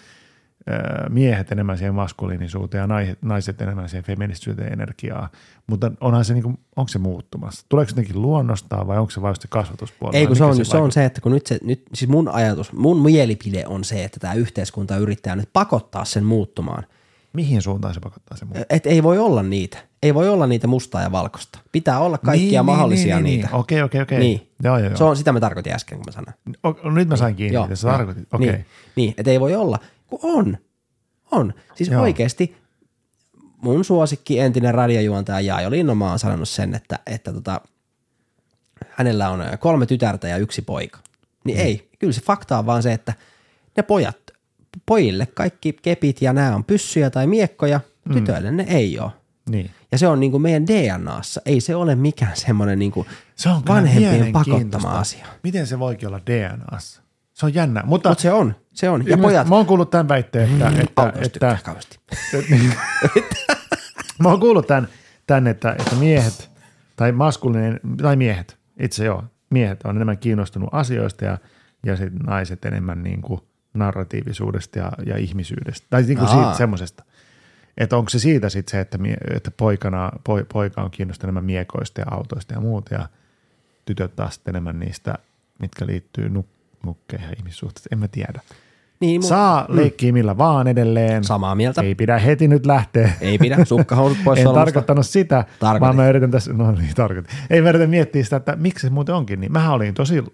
[1.09, 5.29] miehet enemmän siihen maskuliinisuuteen ja naiset, naiset enemmän siihen feministisyyteen energiaa.
[5.67, 7.67] Mutta onhan se, niinku, onko se muuttumassa?
[7.69, 10.17] Tuleeko se jotenkin luonnostaan vai onko se vain se kasvatuspuoli?
[10.17, 10.91] Ei, kun se on, se, on vaikuttaa?
[10.91, 14.35] se, että kun nyt se, nyt, siis mun ajatus, mun mielipide on se, että tämä
[14.35, 16.85] yhteiskunta yrittää nyt pakottaa sen muuttumaan.
[17.33, 18.67] Mihin suuntaan se pakottaa se muuttumaan?
[18.71, 19.79] Että ei voi olla niitä.
[20.03, 21.59] Ei voi olla niitä mustaa ja valkoista.
[21.73, 23.47] Pitää olla kaikkia mahdollisia niin, niitä.
[23.47, 23.57] Niin.
[23.57, 24.19] Okei, okei, okei.
[24.19, 24.51] Niin.
[24.63, 24.97] Joo, joo, joo.
[24.97, 26.35] Se on, sitä mä tarkoitin äsken, kun mä sanoin.
[26.63, 28.35] O, nyt mä sain kiinni, Joo, mitä sä tarkoitit.
[28.35, 28.53] Okei.
[28.53, 29.79] Niin, niin että ei voi olla.
[30.11, 30.59] Kun on.
[31.31, 31.55] On.
[31.75, 32.03] Siis Joo.
[32.03, 32.57] oikeasti
[33.63, 37.61] mun suosikki entinen radiojuontaja Jaajo Linnomaa on sanonut sen, että, että tota,
[38.91, 40.99] hänellä on kolme tytärtä ja yksi poika.
[41.45, 41.65] Niin Mm.
[41.65, 43.15] ei, kyllä se fakta on vaan se, että
[43.77, 44.17] ne pojat,
[44.87, 48.15] pojille kaikki kepit ja nämä on pyssyjä tai miekkoja, Mm.
[48.15, 49.11] tytöille ne ei ole.
[49.51, 49.71] Niin.
[49.93, 51.41] Ja se on niin kuin meidän DNAssa.
[51.47, 55.27] Ei se ole mikään semmoinen niin kuin Se on vanhempien pakottama asia.
[55.43, 57.03] Miten se voikin olla DNAssa?
[57.41, 57.83] Se on jännä.
[57.87, 59.07] Mutta, Mutta se on, se on.
[59.07, 61.99] Ja pojat, Mä oon kuullut tämän väitteen, että, että, autoista tykkää että, kauheasti.
[64.23, 64.89] Mä oon kuullut tämän,
[65.27, 66.51] tämän että, että miehet
[66.97, 71.39] tai maskuliininen, tai miehet, itse joo, miehet on enemmän kiinnostunut asioista ja,
[71.87, 73.41] ja sit naiset enemmän niin kuin
[73.75, 75.87] narratiivisuudesta ja, ja ihmisyydestä.
[75.91, 76.35] Tai niin kuin Aa.
[76.35, 77.05] siitä semmoisesta.
[77.79, 81.45] Että onko se siitä sitten se, että, mie, että poikana, poi, poika on kiinnostunut enemmän
[81.45, 83.09] miekoista ja autoista ja muuta ja
[83.85, 85.15] tytöt taas enemmän niistä,
[85.59, 86.47] mitkä liittyy nuk,
[86.87, 87.93] nukkeihin ja ihmissuhteisiin.
[87.93, 88.41] En mä tiedä.
[89.01, 91.25] Niin, mu- Saa leikkiä millä vaan edelleen.
[91.25, 91.83] Samaa mieltä.
[91.83, 93.13] Ei pidä heti nyt lähteä.
[93.21, 94.65] Ei pidä, sukkahousut pois en solmusta.
[94.65, 95.81] tarkoittanut sitä, Tarkoitin.
[95.81, 97.37] vaan mä yritän tässä, no niin tarkoitin.
[97.51, 99.53] Ei mä yritän miettiä sitä, että miksi se muuten onkin niin.
[99.53, 100.25] Mähän olin tosi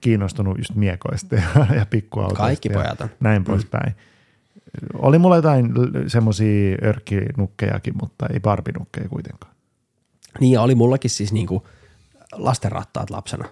[0.00, 1.42] kiinnostunut just miekoista ja,
[1.74, 2.42] ja pikkuautoista.
[2.44, 2.98] Kaikki ja pojat.
[3.20, 3.94] Näin poispäin.
[4.94, 5.72] Oli mulla jotain
[6.06, 9.52] semmoisia örkkinukkejakin, mutta ei barbinukkeja kuitenkaan.
[10.40, 11.66] Niin ja oli mullakin siis niinku
[12.32, 13.44] lastenrattaat lapsena.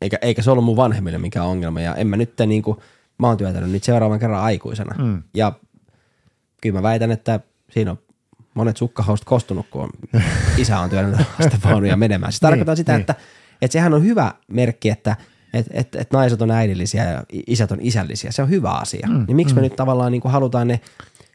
[0.00, 1.80] Eikä, eikä se ollut mun vanhemmille mikään ongelma.
[1.80, 2.82] Ja en mä nyt niinku,
[3.18, 5.04] mä oon työtänyt nyt seuraavan kerran aikuisena.
[5.04, 5.22] Mm.
[5.34, 5.52] Ja
[6.62, 7.98] kyllä mä väitän, että siinä on
[8.54, 9.90] monet sukkahousut kostunut, kun on,
[10.58, 12.32] isä on työnnyt lastenvaunuja menemään.
[12.32, 13.00] Se tarkoittaa Niin, sitä, niin.
[13.00, 13.14] että,
[13.62, 15.16] että sehän on hyvä merkki, että
[15.54, 18.32] et, et, et naiset on äidillisiä ja isät on isällisiä.
[18.32, 19.08] Se on hyvä asia.
[19.10, 19.58] Mm, niin miksi mm.
[19.58, 20.80] me nyt tavallaan niin kuin halutaan ne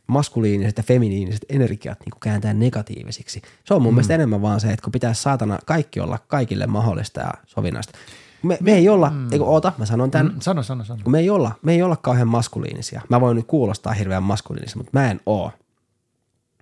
[0.08, 3.42] maskuliiniset ja feminiiniset energiat niin kuin kääntää negatiivisiksi?
[3.64, 3.96] Se on mun mm.
[3.96, 7.98] mielestä enemmän vaan se, että kun pitää saatana kaikki olla kaikille mahdollista ja sovinnaista.
[8.44, 9.32] Me, me ei olla, mm.
[9.32, 11.00] eikö oota, mä sanon tämän, Mm, Sano, sano, sano.
[11.04, 13.02] kun me ei olla, me ei olla kauhean maskuliinisia.
[13.10, 15.52] Mä voin nyt kuulostaa hirveän maskuliinisia, mutta mä en oo.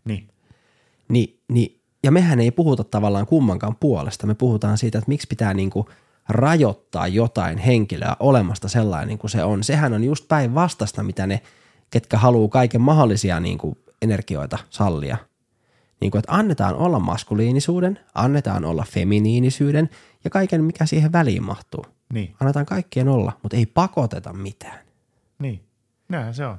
[0.06, 0.28] Niin.
[1.10, 4.28] Ni, niin, ja mehän ei puhuta tavallaan kummankaan puolesta.
[4.28, 5.90] Me puhutaan siitä, että miksi pitää niinku
[6.30, 9.64] rajoittaa jotain henkilöä olemasta sellainen kuin se on.
[9.64, 11.42] Sehän on just päinvastaista, mitä ne,
[11.90, 15.18] ketkä haluaa kaiken mahdollisia niinku energioita sallia.
[16.02, 19.90] Niin kuin, että annetaan olla maskuliinisuuden, annetaan olla feminiinisyyden
[20.24, 21.86] ja kaiken, mikä siihen väliin mahtuu.
[22.14, 22.36] Niin.
[22.40, 24.80] Annetaan kaikkien olla, mutta ei pakoteta mitään.
[25.40, 25.64] Niin.
[26.10, 26.58] Näinhän se on.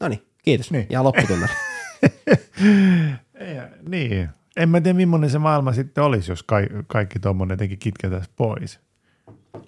[0.00, 0.70] No niin, kiitos.
[0.70, 0.86] Niin.
[0.90, 1.52] Ja lopputunnari.
[3.34, 3.56] Ei,
[3.88, 4.28] niin.
[4.56, 8.80] En mä tiedä, millainen se maailma sitten olisi, jos ka- kaikki tuommoinen jotenkin kitketäisiin pois.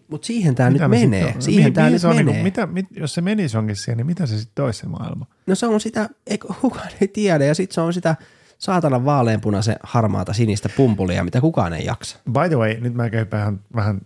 [0.08, 1.22] Mutta siihen tämä nyt me menee.
[1.24, 2.24] sitten- Siihen mihin- tämä mihin nyt on menee.
[2.24, 5.26] Niinku, mitä, mit, jos se menisi onkin siihen, niin mitä se sitten olisi se maailma?
[5.46, 8.16] No se on sitä, eikö kukaan ei tiedä, ja sitten se on sitä
[8.60, 12.18] saatanan vaaleanpunaisen harmaata sinistä pumpulia, mitä kukaan ei jaksa.
[12.32, 14.00] By the way, nyt mä käyn vähän, vähän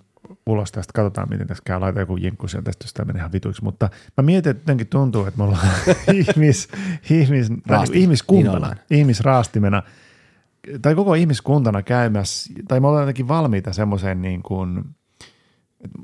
[0.46, 3.32] ulos tästä, katsotaan miten tässä käy, laita joku jinkku sieltä, tästä jos tämä menee ihan
[3.32, 5.68] vituiksi, mutta mä mietin, että jotenkin tuntuu, että me ollaan
[6.12, 6.68] ihmis,
[7.10, 7.94] ihmis, Raasti.
[7.94, 8.76] Niin ihmiskuntana, ollaan.
[8.90, 9.82] ihmisraastimena,
[10.82, 14.84] tai koko ihmiskuntana käymässä, tai me ollaan jotenkin valmiita semmoiseen niin kuin,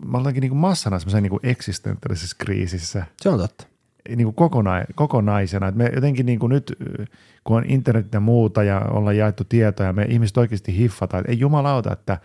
[0.05, 3.67] me ollaankin niin kuin massana semmoiseen niin kuin eksistentiaalisessa kriisissä, Se on totta.
[4.09, 5.69] Niin kuin kokona, kokonaisena.
[5.69, 6.77] Et me jotenkin niin kuin nyt,
[7.45, 11.39] kun on internet ja muuta ja ollaan jaettu tietoja, me ihmiset oikeasti hiffataan, että ei
[11.39, 12.19] jumalauta, että,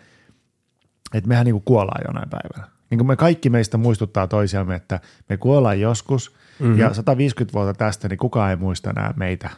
[1.14, 2.76] että mehän niin kuin kuollaan jonain päivänä.
[2.90, 6.80] Niin kuin me kaikki meistä muistuttaa toisiamme, että me kuollaan joskus mm-hmm.
[6.80, 9.50] ja 150 vuotta tästä, niin kukaan ei muista enää meitä.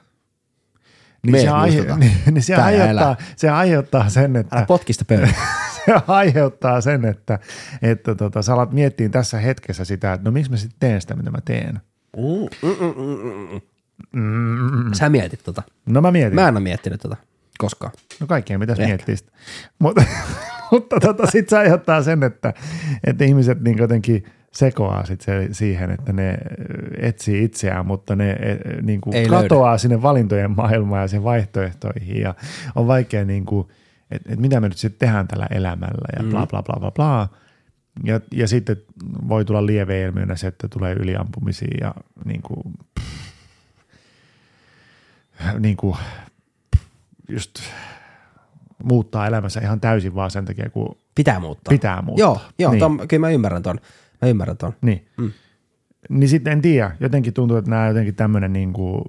[1.24, 3.16] Niin Me se, aihe, niin, niin se, Tää aiheuttaa, elää.
[3.36, 5.36] se aiheuttaa sen, Älä että potkista pöydän.
[5.86, 7.40] se aiheuttaa sen, että,
[7.82, 11.16] että tota, sä alat miettiä tässä hetkessä sitä, että no miksi mä sitten teen sitä,
[11.16, 11.82] mitä mä teen.
[14.94, 15.64] Sä mietit tota.
[15.86, 16.36] No mä mietin.
[16.36, 17.18] Mä en ole miettinyt tota
[17.58, 17.92] koskaan.
[18.20, 18.90] No kaikkien pitäisi Ehkä.
[18.90, 19.32] miettiä sitä.
[19.80, 20.04] Mutta,
[20.72, 22.54] mutta tota, sitten se aiheuttaa sen, että,
[23.04, 26.38] että ihmiset niin jotenkin sekoaa sit se, siihen, että ne
[27.02, 32.22] etsii itseään, mutta ne eh, niin kuin Ei katoaa sinne valintojen maailmaan ja sen vaihtoehtoihin
[32.22, 32.36] ja
[32.76, 33.68] on vaikea, niin kuin,
[34.12, 37.30] että, että mitä me nyt sitten tehdään tällä elämällä ja bla bla bla bla bla.
[38.04, 38.78] Ja, ja sitten
[39.28, 42.74] voi tulla lieveilmiönä se, että tulee yliampumisia ja niin kuin,
[45.60, 45.98] niin kuin,
[47.30, 47.60] just
[48.84, 51.72] muuttaa elämänsä ihan täysin vaan sen takia, kun Pitää muuttaa.
[51.72, 52.26] pitää muuttaa.
[52.28, 52.80] Joo, joo niin.
[52.80, 53.80] ton, kyllä mä ymmärrän ton.
[54.22, 54.74] Mä ymmärrän ton.
[54.82, 55.08] Niin.
[55.18, 55.32] Mm.
[56.10, 59.02] Niin sitten en tiedä, jotenkin tuntuu, että nämä jotenkin tämmöinen niin kuin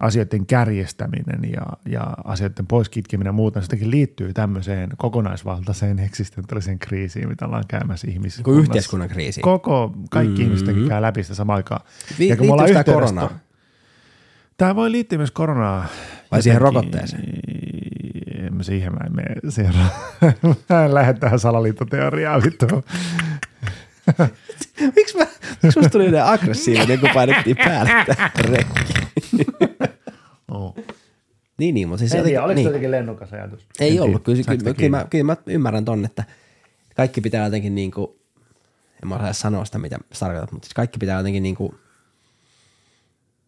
[0.00, 7.28] asioiden kärjestäminen ja, ja asioiden poiskitkeminen ja muuta, se jotenkin liittyy tämmöiseen kokonaisvaltaiseen eksistentiaaliseen kriisiin,
[7.28, 8.60] mitä ollaan käymässä Niin ihmiskunnassa.
[8.62, 9.40] yhteiskunnan kriisi.
[9.40, 10.44] Koko, kaikki mm-hmm.
[10.44, 11.80] ihmiset käy läpi sitä samaan aikaan.
[12.18, 13.40] Vi- ja kun me ollaan koronaan?
[14.56, 15.88] Tämä voi liittyä myös koronaan.
[16.30, 17.22] Vai siihen Jotenkin- rokotteeseen?
[18.46, 19.34] En mä siihen mä en mene.
[19.48, 19.74] Siihen,
[20.70, 22.66] mä en lähde tähän salaliittoteoriaan vittu.
[24.96, 25.26] miksi mä,
[25.62, 27.92] miksi musta tuli näin aggressiivinen, kun painettiin päälle
[28.38, 28.94] rekki?
[30.50, 30.76] Oh.
[31.58, 32.56] Niin, niin, mutta siis En jotenkin, oliko niin.
[32.56, 32.66] niin.
[32.66, 33.66] jotenkin lennokas ajatus?
[33.80, 34.24] Ei En ollut.
[34.24, 36.24] Kyllä, kyllä, kyllä, mä, kyllä mä ymmärrän ton, että
[36.96, 38.10] kaikki pitää jotenkin niin kuin,
[39.02, 41.74] en mä osaa sanoa sitä, mitä sä tarkoitat, mutta siis kaikki pitää jotenkin niin kuin,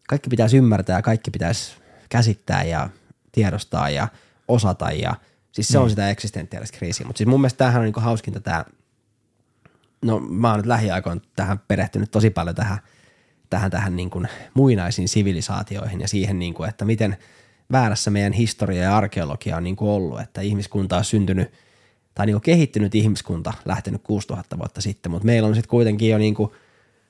[0.07, 1.75] kaikki pitäisi ymmärtää ja kaikki pitäisi
[2.09, 2.89] käsittää ja
[3.31, 4.07] tiedostaa ja
[4.47, 5.15] osata ja
[5.51, 7.07] siis se on sitä eksistentiaalista kriisiä.
[7.07, 8.65] Mutta siis mun mielestä tämähän on niin kuin hauskinta tämä,
[10.01, 12.77] no mä oon nyt lähiaikoina tähän perehtynyt tosi paljon tähän,
[13.53, 17.17] tähän, tähän niin kuin muinaisiin sivilisaatioihin ja siihen, niin kuin, että miten
[17.71, 21.51] väärässä meidän historia ja arkeologia on niin kuin ollut, että ihmiskunta on syntynyt
[22.15, 26.17] tai niin kuin kehittynyt ihmiskunta lähtenyt 6000 vuotta sitten, mutta meillä on sitten kuitenkin jo
[26.17, 26.51] niin kuin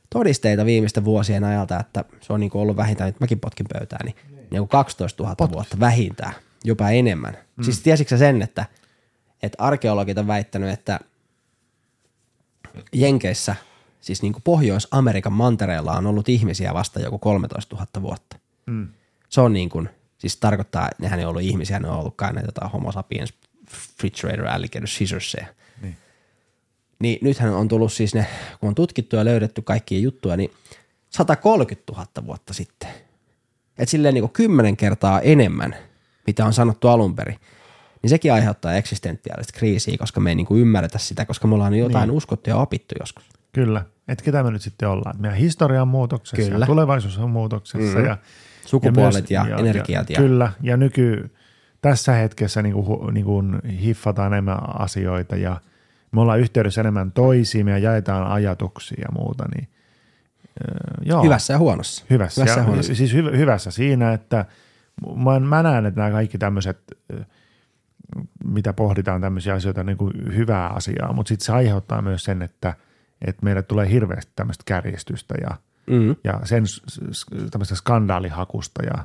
[0.09, 4.05] todisteita viimeisten vuosien ajalta, että se on niin kuin ollut vähintään, nyt mäkin potkin pöytään,
[4.05, 4.15] niin,
[4.51, 7.37] niin kuin 12 000 vuotta vähintään, jopa enemmän.
[7.55, 7.63] Mm.
[7.63, 8.65] Siis tiesitkö sen, että,
[9.43, 10.99] että arkeologit on väittänyt, että
[12.93, 13.55] Jenkeissä,
[14.03, 18.37] siis niin kuin Pohjois-Amerikan mantereella on ollut ihmisiä vasta joku 13 000 vuotta.
[18.65, 18.87] Mm.
[19.29, 22.33] Se on niin kuin, siis tarkoittaa, että nehän ei ollut ihmisiä, ne on ollut kai
[22.33, 23.33] näitä jotain homo sapiens,
[23.71, 25.45] refrigerator, alligator, scissorsia.
[25.81, 25.97] Niin.
[26.99, 28.27] Niin nythän on tullut siis ne,
[28.59, 30.51] kun on tutkittu ja löydetty kaikkia juttuja, niin
[31.09, 32.89] 130 000 vuotta sitten.
[33.77, 35.75] Et silleen niin kuin kymmenen kertaa enemmän,
[36.27, 37.39] mitä on sanottu alun perin.
[38.01, 41.75] Niin sekin aiheuttaa eksistentiaalista kriisiä, koska me ei niin kuin ymmärretä sitä, koska me ollaan
[41.75, 42.17] jotain niin.
[42.17, 43.23] uskottu ja opittu joskus.
[43.51, 43.85] Kyllä.
[44.07, 45.21] Että ketä me nyt sitten ollaan.
[45.21, 46.63] Meidän historia on muutoksessa Kyllä.
[46.63, 47.99] ja tulevaisuus on muutoksessa.
[47.99, 48.07] Mhm.
[48.07, 48.17] Ja,
[48.65, 50.09] Sukupuolet ja, energiat.
[50.09, 51.31] Ja, Kyllä, ja nyky
[51.81, 55.61] tässä hetkessä niin kuin, niin kuin hiffataan enemmän asioita ja
[56.11, 59.45] me ollaan yhteydessä enemmän toisiin ja jaetaan ajatuksia ja muuta.
[59.55, 59.67] Niin,
[60.61, 61.23] öö, joo.
[61.23, 62.05] Hyvässä ja huonossa.
[62.09, 62.41] Hyvässä.
[62.41, 62.95] Hyvässä ja ja, huonossa.
[62.95, 64.45] siis hy, hyvässä siinä, että
[65.15, 66.77] mä, mä näen, että nämä kaikki tämmöiset,
[68.45, 72.75] mitä pohditaan tämmöisiä asioita, niin kuin hyvää asiaa, mutta sitten se aiheuttaa myös sen, että,
[73.27, 75.57] että meille tulee hirveästi tämmöistä kärjistystä ja,
[75.87, 76.15] Mm.
[76.23, 76.63] ja sen
[77.51, 79.03] tämmöistä skandaalihakusta ja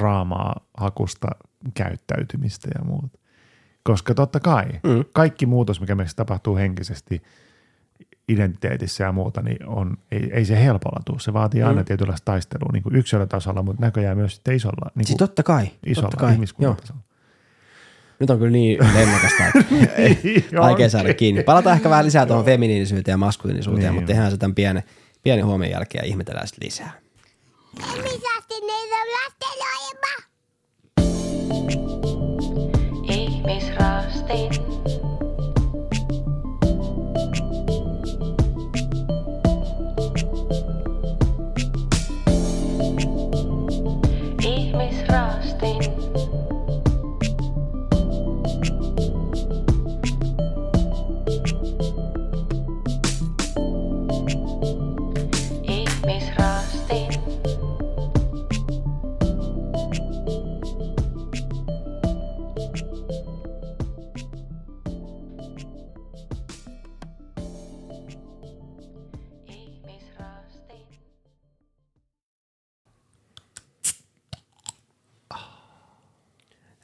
[0.00, 1.28] draamaa hakusta
[1.74, 3.18] käyttäytymistä ja muuta.
[3.82, 5.04] Koska totta kai Mm.
[5.12, 7.22] kaikki muutos, mikä meissä tapahtuu henkisesti,
[8.28, 11.20] identiteetissä ja muuta, niin on, ei, ei se helpolla tule.
[11.20, 11.84] Se vaatii aina Mm.
[11.84, 15.70] tietynlaista taistelua niin kuin yksilötasolla, mutta näköjään myös sitten isolla, niin Siis kuin totta kai.
[15.86, 16.28] isolla totta kai.
[16.28, 16.34] Joo.
[16.34, 17.00] ihmiskuntatasolla.
[18.18, 19.64] Nyt on kyllä niin lennokasta, että
[20.62, 21.42] vaikea saada kiinni.
[21.42, 23.94] Palataan ehkä vähän lisää tuohon feminiinisyyteen ja maskuliinisuuteen, Niin.
[23.94, 24.82] mutta tehdään se tämän pienen,
[25.22, 26.92] pienen huomion jälkeen ja ihmetellään sitten lisää.
[27.80, 28.56] Ihmisraastin.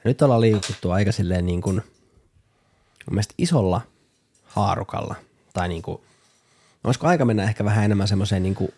[0.05, 3.81] Nyt ollaan liikuttu aika silleen niin kuin, mun mielestä isolla
[4.43, 5.15] haarukalla.
[5.53, 6.01] Tai niin kuin,
[6.83, 8.73] olisiko aika mennä ehkä vähän enemmän semmoiseen, niin kuin,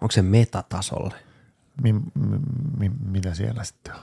[0.00, 1.14] onko se metatasolle?
[1.82, 2.38] Mi, mi,
[2.78, 3.94] mi, mitä siellä sitten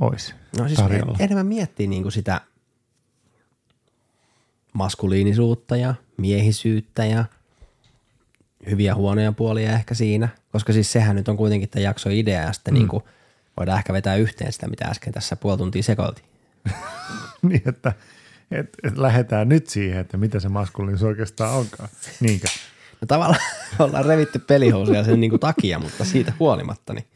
[0.00, 1.16] olisi No siis tarjolla?
[1.18, 2.40] en- enemmän miettii niin kuin sitä
[4.72, 7.24] maskuliinisuutta ja miehisyyttä ja
[8.70, 12.52] hyviä huonoja puolia ehkä siinä, koska siis sehän nyt on kuitenkin tämän jakson idea ja
[12.52, 12.78] sitten mm.
[12.78, 13.02] niin kuin
[13.56, 16.26] voidaan ehkä vetää yhteen sitä, mitä äsken tässä puoli tuntia sekoiltiin.
[17.42, 17.92] niin, että
[18.50, 21.88] et, et lähdetään nyt siihen, että mitä se maskuliinisuus oikeastaan onkaan.
[22.20, 22.46] Niinkö?
[23.00, 23.40] No tavallaan
[23.78, 27.06] ollaan revitty pelihousuja sen niin kuin takia, mutta siitä huolimatta, niin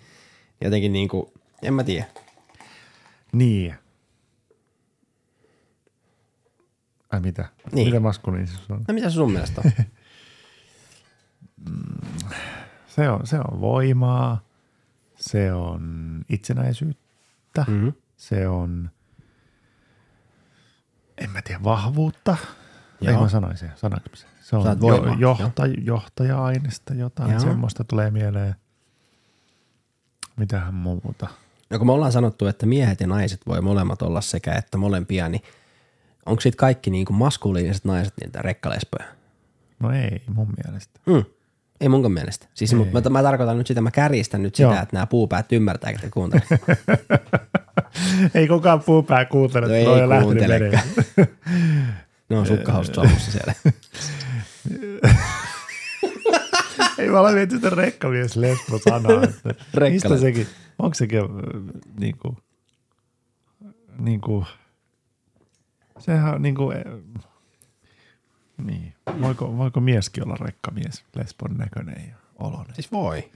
[0.60, 1.26] jotenkin niin kuin,
[1.62, 2.06] en mä tiedä.
[3.32, 3.74] Niin.
[7.12, 7.48] Ai mitä?
[7.72, 7.86] Niin.
[7.88, 8.84] Mitä maskuliinisuus on?
[8.88, 9.72] No mitä se sun mielestä on?
[12.86, 14.44] Se on, se on voimaa,
[15.30, 17.88] se on itsenäisyyttä, Mhm.
[18.16, 18.90] se on,
[21.18, 22.36] en mä tiedä, vahvuutta.
[23.00, 23.14] Joo.
[23.14, 24.26] Ei mä sanoisin, sanoinko mä se?
[24.40, 27.40] Se on jo, johta, johtaja-aineesta jotain, Joo.
[27.40, 28.54] semmoista tulee mieleen.
[30.36, 31.26] Mitähän muuta?
[31.70, 35.28] No kun me ollaan sanottu, että miehet ja naiset voi molemmat olla sekä että molempia,
[35.28, 35.42] niin
[36.26, 39.04] onko sitten kaikki niin kuin maskuliiniset naiset niitä rekkalespoja?
[39.80, 41.00] No ei mun mielestä.
[41.10, 41.24] Hmm.
[41.80, 42.46] Ei munkaan mielestä.
[42.54, 42.78] Siis Ei.
[42.78, 44.82] mä, mä, tarkoitan nyt sitä, mä kärjistän nyt sitä, Joo.
[44.82, 46.46] että nämä puupäät ymmärtää, että kuuntelee.
[48.34, 50.82] ei kukaan puupää kuuntele, No ei on kuuntelekaan.
[52.28, 53.54] Ne on sukkahousut solmussa siellä.
[56.98, 59.20] Ei mä olen miettinyt rekkamies lesbo sanaa.
[59.90, 60.46] Mistä sekin,
[60.78, 61.26] onko sekin äh,
[62.00, 62.36] niin kuin,
[63.98, 64.46] niin kuin,
[65.98, 66.82] sehän on niin kuin, äh,
[68.64, 68.94] niin.
[69.20, 72.74] Voiko, voiko mieskin olla rekkamies lesbon näköinen ja oloinen?
[72.74, 73.30] siis voi.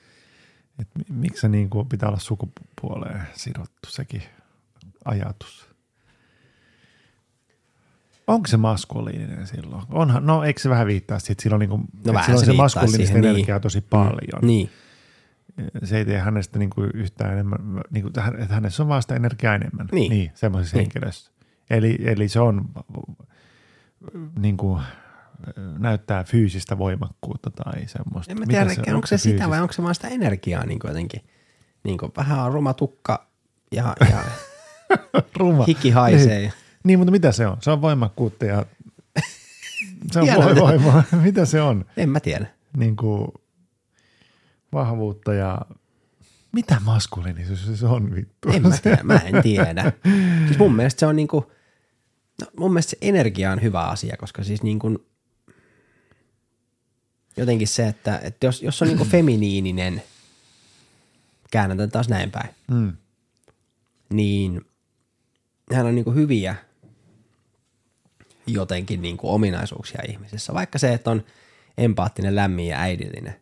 [0.78, 4.22] Et mi- miksi se niin kuin pitää olla sukupuoleen sidottu sekin
[5.04, 5.68] ajatus?
[8.26, 9.82] Onko se maskuliininen silloin?
[9.90, 12.38] Onhan, no eikö se vähän viittaa siitä, että sillä on, niin kuin, No sillä on
[12.40, 13.30] se se maskuliinista siihen, niin.
[13.30, 14.42] energiaa tosi paljon.
[14.42, 14.70] Niin.
[15.84, 17.58] Se ei tee hänestä niin kuin yhtään enemmän,
[17.90, 19.88] niin kuin, että hänessä on vaan sitä energiaa enemmän.
[19.92, 20.10] Niin.
[20.10, 20.80] niin semmoisessa Niin.
[20.84, 20.92] niin.
[20.94, 21.30] henkilössä.
[21.70, 22.68] Eli, eli se on
[24.38, 24.82] niin kuin,
[25.78, 28.32] näyttää fyysistä voimakkuutta tai semmoista.
[28.32, 29.50] En mä tiedä, onko se sitä fyysistä?
[29.50, 31.20] vai onko se vaan sitä energiaa niin kuin jotenkin.
[31.84, 33.26] Niin kuin vähän on ruma tukka
[33.72, 34.24] ja, ja
[35.38, 35.64] Ruma.
[35.64, 36.38] hiki haisee.
[36.38, 36.52] Niin.
[36.84, 37.56] niin, mutta mitä se on?
[37.60, 38.66] Se on voimakkuutta ja
[40.12, 41.02] se on voi, voimaa.
[41.24, 41.84] mitä se on?
[41.96, 42.46] En mä tiedä.
[42.76, 43.28] Niin kuin
[44.72, 45.60] vahvuutta ja
[46.52, 48.48] mitä maskuliinisuus se on vittu?
[48.48, 49.92] En mä tiedä, mä en tiedä.
[50.46, 51.52] Siis mun mielestä se on niinku,
[52.40, 55.06] no mun mielestä se energia on hyvä asia, koska siis niinku,
[57.38, 60.02] jotenkin se, että, että jos, jos on niinku feminiininen,
[61.50, 62.92] käännetään taas näin päin, Mm.
[64.12, 64.60] niin
[65.74, 66.56] hän on niinku hyviä
[68.46, 70.54] jotenkin niinku ominaisuuksia ihmisessä.
[70.54, 71.24] Vaikka se, että on
[71.78, 73.34] empaattinen, lämmin ja äidillinen.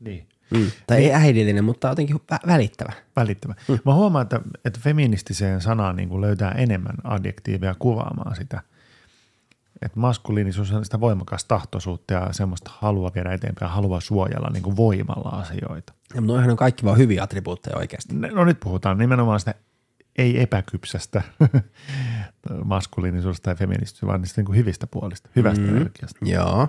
[0.00, 0.28] Niin.
[0.50, 0.70] Mm.
[0.86, 2.92] Tai ei äidillinen, mutta jotenkin vä- välittävä.
[3.16, 3.54] Välittävä.
[3.68, 3.78] Mm.
[3.84, 8.62] Mä huomaan, että, että feministiseen sanaan niin kuin löytää enemmän adjektiiveja kuvaamaan sitä.
[9.82, 14.76] Että maskuliinisuus on sitä voimakasta tahtoisuutta ja semmoista halua viedä eteenpäin, halua suojella niin kuin
[14.76, 15.92] voimalla asioita.
[16.14, 18.14] Ja noihän on kaikki vaan hyviä attribuutteja oikeasti.
[18.14, 19.54] No nyt puhutaan nimenomaan sitä
[20.18, 21.22] ei epäkypsästä
[22.64, 25.76] maskuliinisuudesta tai feminististä, vaan niistä niin kuin hyvistä puolista, hyvästä mm.
[25.76, 26.18] energiasta.
[26.22, 26.68] Joo,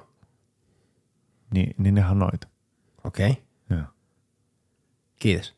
[1.53, 2.47] Niin, niin nehän on noita.
[3.03, 3.32] okei.
[3.32, 3.43] Okay.
[3.70, 3.88] Joo.
[5.20, 5.55] Kiitos.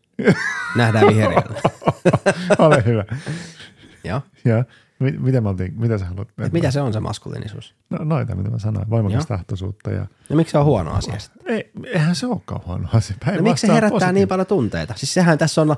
[0.75, 1.61] Nähdään vihreällä.
[2.59, 3.05] Ole hyvä.
[4.03, 4.21] Joo.
[4.45, 4.65] Ja
[4.99, 6.27] mit, mitä, me oltiin, mitä sä haluat?
[6.37, 7.75] Et mitä se on se maskuliinisuus?
[7.89, 8.89] No, noita, mitä mä sanoin.
[8.89, 9.37] Voimakasta Joo.
[9.37, 11.17] tahtoisuutta ja No miksi se on huono asia?
[11.45, 13.15] Ei, eihän se olekaan huono asia.
[13.35, 14.93] No miksi se herättää niin paljon tunteita?
[14.97, 15.75] Siis sehän tässä on,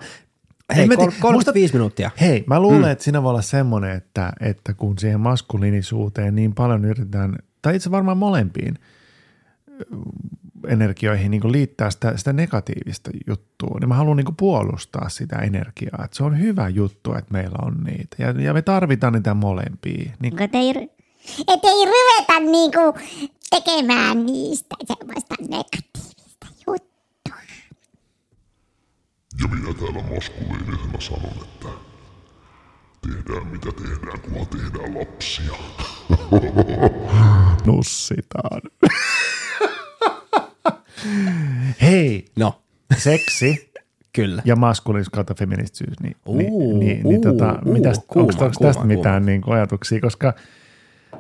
[0.76, 1.22] hei, mä kol- tiedä.
[1.22, 2.12] 35 minuuttia.
[2.22, 2.92] Hei, mä luulen, mm.
[2.92, 7.92] että siinä voi olla semmoinen, että, että kun siihen maskuliinisuuteen niin paljon yritetään, tai itse
[7.92, 8.76] varmaan molempiin
[10.68, 16.02] energioihin niin liittää sitä, sitä negatiivista juttua, niin mä haluan niin puolustaa sitä energiaa.
[16.06, 18.16] Että se on hyvä juttu, että meillä on niitä.
[18.20, 20.12] Ja, ja me tarvitaan niitä molempia.
[20.20, 20.70] Niin, Et ei,
[21.48, 23.00] et ei ruveta niinku
[23.50, 27.42] tekemään niistä semmoista negatiivista juttua.
[29.42, 31.68] Ja minä täällä maskuliinisena sanon, että
[33.02, 35.54] tehdään mitä tehdään, kunhan tehdään lapsia.
[37.66, 38.62] nussitaan.
[41.82, 42.62] Hei, No,
[42.98, 43.72] seksi
[44.16, 44.42] kyllä.
[44.46, 48.44] ja maskuliinisuus kautta feministisyys, niin, Uu, niin, niin, niin uu, tota, uu, mitäs, kuuma, onko,
[48.44, 48.96] onko kuuma, tästä kuuma.
[48.96, 50.34] mitään niin kuin ajatuksia, koska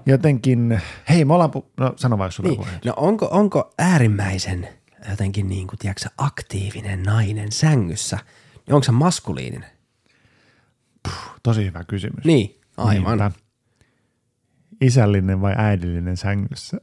[0.05, 2.59] jotenkin, hei me ollaan, pu- no sano vai sulla Niin.
[2.61, 2.79] niin.
[2.85, 4.67] No onko, onko äärimmäisen
[5.09, 8.19] jotenkin niin kuin, tiedätkö, aktiivinen nainen sängyssä,
[8.67, 9.69] niin onko se maskuliininen?
[11.43, 12.25] Tosi hyvä kysymys.
[12.25, 13.17] Niin, aivan.
[13.19, 13.31] Niinpä.
[14.81, 16.77] Isällinen vai äidillinen sängyssä?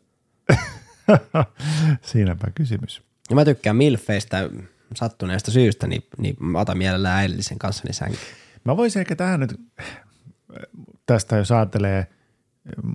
[2.02, 3.02] Siinäpä kysymys.
[3.30, 4.50] Ja mä tykkään milfeistä
[4.94, 8.22] sattuneesta syystä, niin, niin mä otan mielellään äidillisen kanssani sänkyyn.
[8.64, 9.60] Mä voisin ehkä tähän nyt,
[11.06, 12.06] tästä jos ajattelee,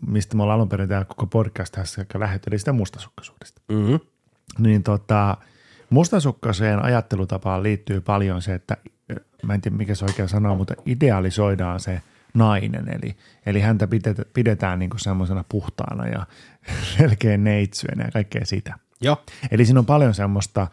[0.07, 3.61] mistä me ollaan alun perin tämä koko podcast tässä ehkä lähdetty, eli sitä mustasukkaisuudesta.
[3.69, 3.99] Mm-hmm.
[4.57, 5.37] Niin tota,
[5.89, 8.77] mustasukkaiseen ajattelutapaan liittyy paljon se, että
[9.43, 12.01] mä en tiedä mikä se oikein sana on, mutta idealisoidaan se
[12.33, 13.15] nainen, eli,
[13.45, 16.25] eli häntä pidetään, pidetään niin semmoisena puhtaana ja
[16.97, 18.79] selkeän neitsyenä ja kaikkea sitä.
[19.01, 19.23] Joo.
[19.51, 20.67] Eli siinä on paljon semmoista,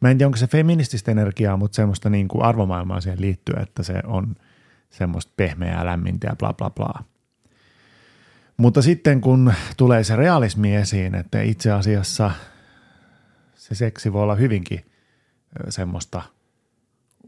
[0.00, 3.82] mä en tiedä onko se feminististä energiaa, mutta semmoista niin kuin arvomaailmaa siihen liittyy, että
[3.82, 4.34] se on
[4.90, 7.04] semmoista pehmeää, lämmintä ja bla bla bla.
[8.56, 12.30] Mutta sitten kun tulee se realismi esiin, että itse asiassa
[13.54, 14.84] se seksi voi olla hyvinkin
[15.68, 16.22] semmoista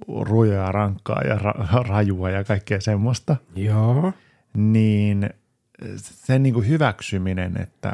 [0.09, 4.13] rujaa, rankkaa ja ra- rajua ja kaikkea semmoista, Joo.
[4.55, 5.31] niin
[6.01, 7.93] sen niin kuin hyväksyminen, että,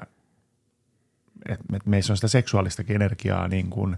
[1.49, 3.97] että meissä on sitä seksuaalistakin energiaa niin kuin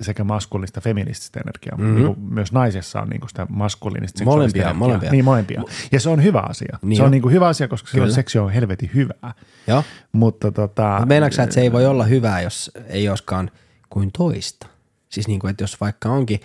[0.00, 1.76] sekä maskuliinista feminististä energiaa.
[1.76, 1.94] Mm-hmm.
[1.94, 4.88] Niin kuin myös naisessa on niin kuin sitä maskuliinista seksuaalista Molempia, energiaa.
[4.88, 5.10] molempia.
[5.10, 5.62] Niin, molempia.
[5.92, 6.78] Ja se on hyvä asia.
[6.82, 7.06] Niin se on.
[7.06, 8.08] on niin kuin hyvä asia, koska Kyllä.
[8.08, 9.34] se seksi on helvetin hyvää.
[9.66, 9.84] Joo.
[10.12, 13.50] Mutta tota, Meinaatko sä, että se ei voi olla hyvää, jos ei olisikaan
[13.90, 14.66] kuin toista?
[15.08, 16.40] Siis niin kuin, että jos vaikka onkin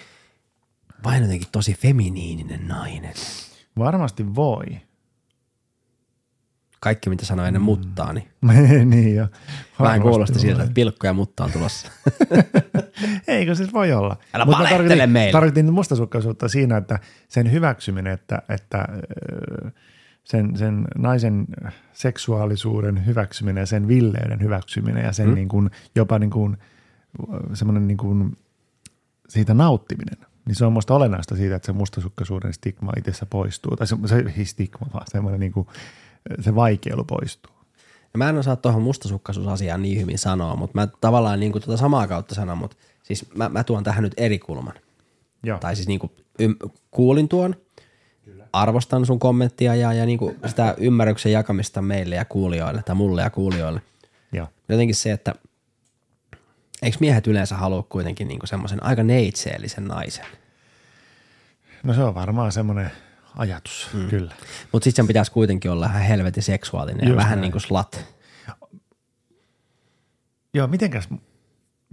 [1.04, 3.14] vain jotenkin tosi feminiininen nainen.
[3.78, 4.66] varmasti voi.
[6.80, 8.28] Kaikki, mitä sanoin ennen muttaa, niin
[8.90, 9.28] niin jo.
[9.80, 11.92] vähän kuulosti siltä, että pilkko ja mutta on tulossa.
[13.28, 14.18] Eikö siis voi olla?
[14.34, 15.32] Älä Mut valehtele tarkoitin- meille.
[15.32, 18.88] Tarkoitin mustasukkaisuutta siinä, että sen hyväksyminen, että, että
[20.24, 21.46] sen, sen naisen
[21.94, 25.36] seksuaalisuuden hyväksyminen ja sen villeyden hyväksyminen ja sen mm.
[25.36, 26.58] niin kuin, jopa niin kuin,
[27.54, 28.38] semmoinen niin kuin,
[29.30, 33.76] siitä nauttiminen, niin se on musta olennaista siitä, että se mustasukkaisuuden stigma itsessä poistuu.
[33.76, 35.68] Tai se, se stigma, vaan semmoinen niin kuin,
[36.40, 37.54] se vaikeilu poistuu.
[38.14, 41.78] Ja mä en osaa tuohon mustasukkaisuusasiaan niin hyvin sanoa, mutta mä tavallaan niin kuin tuota
[41.78, 44.74] samaa kautta sanon, mutta siis mä, mä tuon tähän nyt eri kulman.
[45.44, 45.60] Joo.
[45.60, 46.56] Tai siis niin kuin ym,
[46.92, 47.56] kuulin tuon,
[48.26, 48.48] Kyllä.
[48.54, 53.22] arvostan sun kommenttia ja, ja niin kuin sitä ymmärryksen jakamista meille ja kuulijoille tai mulle
[53.22, 53.82] ja kuulijoille.
[54.32, 54.48] Joo.
[54.70, 55.36] Jotenkin se, että
[56.84, 60.26] eikö miehet yleensä halua kuitenkin niin semmoisen aika neitseellisen naisen?
[61.84, 62.92] No se on varmaan semmoinen
[63.36, 64.08] ajatus, mm.
[64.10, 64.34] kyllä.
[64.72, 67.42] Mutta sitten sen pitäisi kuitenkin olla ihan helvetin seksuaalinen ja Just vähän näin.
[67.42, 68.06] niin kuin slut.
[70.54, 71.10] Joo, mitenkäs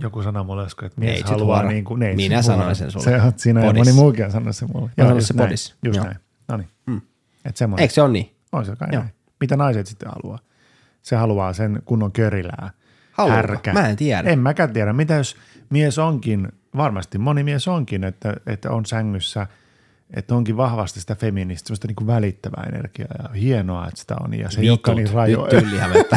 [0.01, 1.68] joku sanoi mulle joskus, että mies Neitsyt haluaa huora.
[1.72, 3.05] niin kuin, neitsyt Minä sanoin sen sulle.
[3.05, 4.91] Se on siinä ja moni muukin on sanonut sen mulle.
[4.97, 5.49] sanonut just se näin.
[5.49, 5.74] podis.
[5.84, 6.05] Just Joo.
[6.05, 6.16] näin.
[6.49, 6.68] No niin.
[6.86, 7.01] Mm.
[7.45, 7.82] Että semmoinen.
[7.82, 8.34] Eikö se ole niin?
[8.53, 9.03] On se kai Joo.
[9.03, 9.14] näin.
[9.41, 10.38] Mitä naiset sitten haluaa?
[11.03, 12.70] Se haluaa sen kunnon körilää.
[13.13, 13.37] Haluuko?
[13.37, 13.73] härkä.
[13.73, 14.31] Mä en tiedä.
[14.31, 14.93] En mäkään tiedä.
[14.93, 15.37] Mitä jos
[15.71, 19.47] mies onkin, varmasti moni mies onkin, että, että on sängyssä,
[20.15, 24.35] että onkin vahvasti sitä feminististä, semmoista niin välittävää energiaa ja hienoa, että sitä on.
[24.35, 25.91] Ja se ei olekaan niin rajoja.
[25.95, 26.17] Vettä.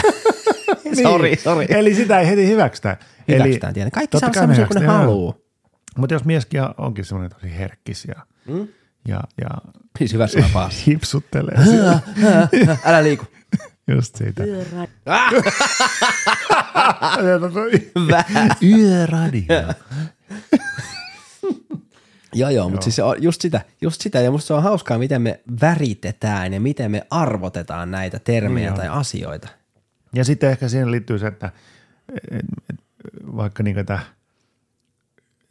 [1.04, 1.66] Sori, sori.
[1.70, 2.98] Eli sitä ei heti hyväksytä.
[3.28, 3.96] Hyväksytään tietenkin.
[3.96, 5.44] Kaikki totta saa semmoisia kuin ne haluu.
[5.98, 8.16] Mutta jos mieskin onkin semmoinen tosi herkkis ja,
[8.48, 8.68] mm?
[9.08, 9.50] ja, ja
[9.98, 10.84] Siis hyvässä vai pahassa?
[10.88, 11.56] hipsuttelee
[12.86, 13.26] Älä liiku.
[13.88, 14.44] Just siitä.
[18.12, 18.50] Vähän.
[18.72, 19.74] Yöradio.
[22.34, 25.40] Joo, joo, mutta siis just sitä, just sitä, ja musta se on hauskaa, miten me
[25.62, 29.48] väritetään ja miten me arvotetaan näitä termejä Niin tai asioita.
[30.14, 31.52] Ja sitten ehkä siihen liittyy se, että
[32.32, 32.76] et, et,
[33.36, 34.00] vaikka niin että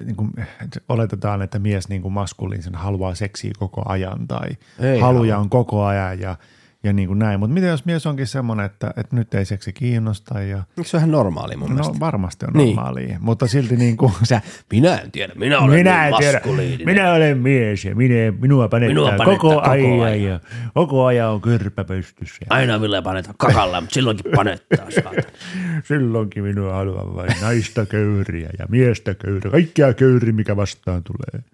[0.05, 5.01] niin kuin, että oletetaan, että mies niin kuin maskuliinisen haluaa seksiä koko ajan tai Ei
[5.01, 6.37] haluja on koko ajan ja,
[6.85, 7.41] ja niin kuin näin.
[7.41, 10.97] Mutta mitä jos mies onkin semmoinen, että, että nyt ei seksi kiinnosta ja Eikö se
[10.97, 12.01] ole ihan normaali mun no mielestä?
[12.01, 12.76] varmasti on Niin.
[12.76, 14.41] normaalia, mutta silti niin kuin, Sä,
[14.72, 16.41] minä en tiedä, minä olen minä niin en tiedä,
[16.87, 20.22] minä olen mies ja minä, minua panettaa, Minua panettaa koko, koko ajan, ajan.
[20.22, 20.41] ja
[20.74, 22.47] koko ajan on kyrpä pystyssä.
[22.51, 24.87] Aina ville paneta kakalla, mutta silloinkin panettaa.
[25.89, 29.51] Silloinkin minua haluan vain naista köyriä ja miestä köyriä.
[29.51, 31.45] Kaikkia köyri, mikä vastaan tulee.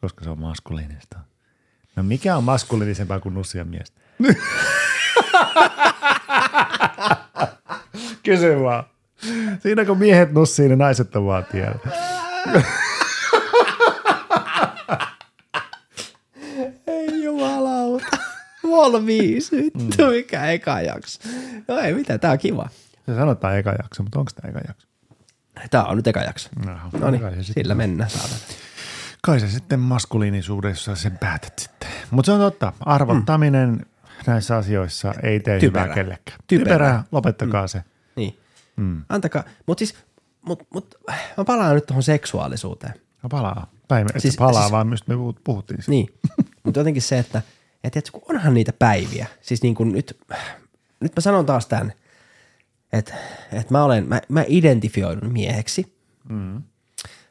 [0.00, 1.18] Koska se on maskuliinista.
[1.96, 4.00] No mikä on maskuliinisempaa kuin nussia miestä?
[8.22, 8.84] Kysy vaan.
[9.62, 11.78] Siinä kun miehet nussii, niin naiset on vaan tiellä.
[16.86, 18.06] Ei jumalauta.
[18.70, 21.20] Valmiis, vittu, mikä eka jakso.
[21.68, 22.68] No ei mitään, tää on kiva.
[23.06, 24.88] Se sanotaan eka jakso, mutta onko tämä eka jakso?
[25.70, 26.48] Tää on nyt eka jakso.
[26.66, 28.40] No, No niin, sillä mennään saadaan.
[29.22, 31.90] Kai se sitten maskuliinisuudessa sen päätät sitten.
[32.10, 32.72] Mutta se on totta.
[32.80, 33.84] Arvottaminen mm.
[34.26, 35.82] Näissä asioissa ei tee Typerää.
[35.84, 36.38] hyvää kellekään.
[36.46, 36.74] Typerää.
[36.78, 37.04] Typerää.
[37.12, 37.68] Lopettakaa mm.
[37.68, 37.82] se.
[38.16, 38.38] Niin.
[38.76, 39.02] Mm.
[39.08, 39.94] Antakaa, mutta siis,
[40.42, 40.94] mut, mut,
[41.36, 42.94] mä palaan nyt tuohon seksuaalisuuteen.
[43.22, 43.70] No palaa.
[43.88, 45.76] Päivä, et Siis- palaa, siis- vaan mistä me puhut- puhuttiin.
[45.82, 45.90] siitä.
[45.90, 46.08] Niin,
[46.62, 47.42] mutta jotenkin se, että
[47.84, 49.26] et tiedätkö, kun onhan niitä päiviä.
[49.40, 50.18] Siis niin kuin nyt,
[51.00, 51.92] nyt mä sanon taas tämän,
[52.92, 53.14] että,
[53.52, 55.96] että mä olen, mä, mä identifioidun mieheksi.
[56.28, 56.62] Mm.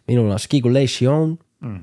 [0.07, 1.79] Minulla on skigulation mm.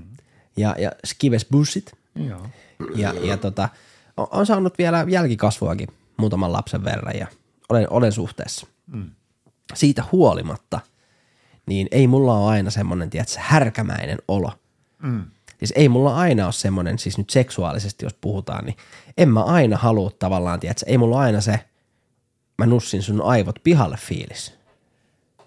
[0.57, 1.92] ja, ja skives bussit.
[2.14, 2.46] Joo.
[2.94, 3.68] Ja, ja tota,
[4.21, 7.27] on, on saanut vielä jälkikasvuakin muutaman lapsen verran ja
[7.68, 8.66] olen, olen suhteessa.
[8.87, 9.11] Mm.
[9.75, 10.81] Siitä huolimatta,
[11.66, 14.53] niin ei mulla ole aina semmoinen, tiedätkö, härkämäinen olo.
[15.03, 15.25] Mm.
[15.59, 18.77] Siis ei mulla aina ole semmoinen, siis nyt seksuaalisesti jos puhutaan, niin
[19.16, 21.61] en mä aina halua tavallaan, tiedätkö, ei mulla aina se,
[22.59, 24.55] mä nussin sun aivot pihalle fiilis.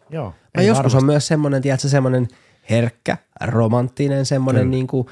[0.09, 0.33] Joo.
[0.57, 0.97] Mä joskus varmasti.
[0.97, 2.27] on myös semmoinen, tiedätkö, semmoinen
[2.69, 5.07] herkkä, romanttinen, semmoinen niin kuin,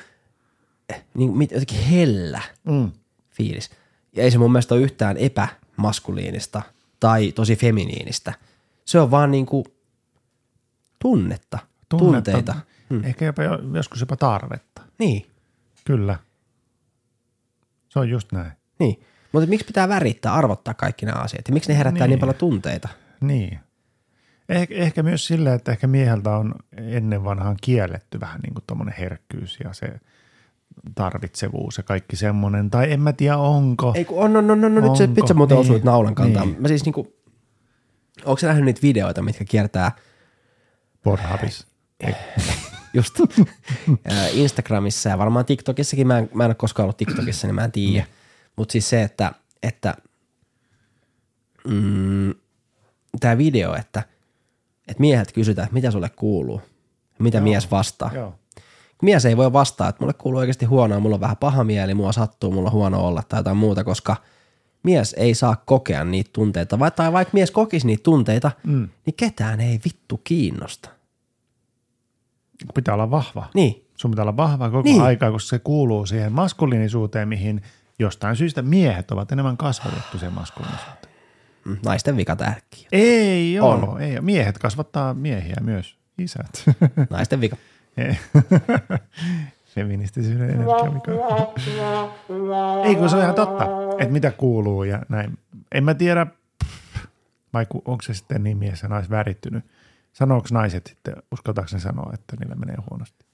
[1.14, 2.92] niin kuin, jotenkin hellä Mm.
[3.46, 3.70] Fiilis.
[4.16, 6.62] Ja ei se mun mielestä ole yhtään epämaskuliinista
[7.00, 8.34] tai tosi feminiinistä.
[8.86, 9.66] Se on vaan niin kuin
[11.00, 12.56] tunnetta, Tunnetta, tunteita.
[12.90, 13.04] Hmm.
[13.04, 14.82] Ehkä jopa, jo- joskus jopa tarvetta.
[15.00, 15.26] Niin,
[15.86, 16.20] Kyllä.
[17.90, 18.52] Se on just näin.
[18.80, 19.04] niin.
[19.32, 21.48] Mutta miksi pitää värittää, arvottaa kaikki nämä asiat?
[21.48, 22.10] Ja miksi ne herättää niin, Niin.
[22.10, 22.90] niin paljon tunteita?
[23.22, 23.60] Niin.
[24.50, 28.96] Eh, ehkä myös sillä, että ehkä mieheltä on ennen vanhaan kielletty vähän niin kuin tuommoinen
[29.00, 30.00] herkkyys ja se
[30.96, 32.70] tarvitsevuus ja kaikki semmoinen.
[32.70, 33.94] Tai en mä tiedä onko.
[33.96, 36.48] Ei kun on, on, on, on, on nyt, se, sä muuten Niin, osuit naulan kantaan.
[36.48, 36.62] niin.
[36.62, 37.14] Mä siis niinku,
[38.26, 39.92] onko sä nähnyt niitä videoita, mitkä kiertää
[41.04, 41.68] Pornhubis.
[42.94, 43.20] just
[44.34, 47.72] Instagramissa ja varmaan TikTokissakin, mä en, mä en ole koskaan ollut TikTokissa, niin mä en
[47.72, 48.06] tiedä.
[48.56, 49.32] Mutta siis se, että,
[49.64, 49.96] että
[51.68, 52.34] mm,
[53.20, 54.04] tämä video, että,
[54.88, 56.62] että miehet kysytään, että mitä sulle kuuluu,
[57.20, 57.44] mitä Joo.
[57.44, 58.12] mies vastaa.
[58.14, 58.36] Joo.
[59.02, 62.12] Mies ei voi vastaa, että mulle kuuluu oikeasti huonoa, mulla on vähän paha mieli, mua
[62.12, 64.16] sattuu, mulla on huono olla tai jotain muuta, koska
[64.84, 68.90] mies ei saa kokea niitä tunteita, vai, tai vaikka mies kokisi niitä tunteita, mm.
[69.06, 70.90] niin ketään ei vittu kiinnosta.
[72.74, 73.50] Pitää olla vahva.
[73.54, 75.02] Niin, Sun pitää olla vahva koko Niin.
[75.02, 77.62] aikaa, koska se kuuluu siihen maskuliinisuuteen, mihin
[78.00, 81.14] jostain syystä miehet ovat enemmän kasvatettu siihen maskuliinisuuteen.
[81.66, 82.88] Mm, naisten vika tärkeä.
[82.92, 83.90] Ei On.
[83.90, 84.04] ole.
[84.06, 84.12] Ei.
[84.12, 84.22] ole.
[84.22, 85.96] Miehet kasvattaa miehiä myös.
[86.18, 86.64] Isät.
[87.10, 87.58] Naisten vika.
[87.98, 88.18] Ei.
[89.76, 90.92] Feministisyyden energia.
[90.92, 91.12] Mikä...
[92.84, 93.66] Ei kun se on ihan totta,
[94.00, 95.38] että mitä kuuluu ja näin.
[95.72, 96.28] En mä tiedä,
[97.54, 99.66] vai onko se sitten niin mies ja nais värittynyt.
[100.14, 103.26] Sanooko naiset sitten, uskaltaako ne sanoa, että niillä menee huonosti?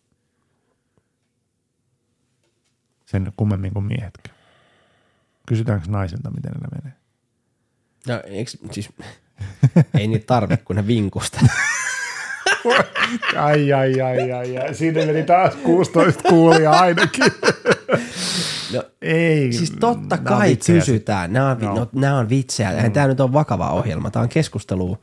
[3.05, 4.38] Sen kummemmin kuin miehetkään.
[5.47, 6.97] Kysytäänkö naisilta, miten niillä menee?
[8.08, 8.89] No, eikö, siis,
[9.93, 11.39] ei niitä tarvi, kun ne vinkusta.
[13.36, 14.76] Ai, ai, ai, ai, ai.
[14.76, 17.24] Siinä meni taas 16 kuulia ainakin.
[18.74, 19.53] No, Ei.
[19.53, 21.34] siis totta on kai vitsejä kysytään.
[21.34, 21.76] Nämä on, no.
[21.76, 22.84] No, nämä on vitsejä.
[22.84, 22.91] Mm.
[22.91, 24.11] Tämä nyt on vakava ohjelma.
[24.11, 24.97] Tämä on keskustelu.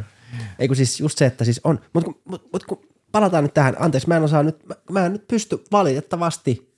[0.58, 1.80] Ei kun siis just se, että siis on.
[1.92, 3.76] Mutta mut, mut, kun palataan nyt tähän.
[3.78, 6.74] Anteeksi, mä en osaa nyt, mä, mä en nyt pysty valitettavasti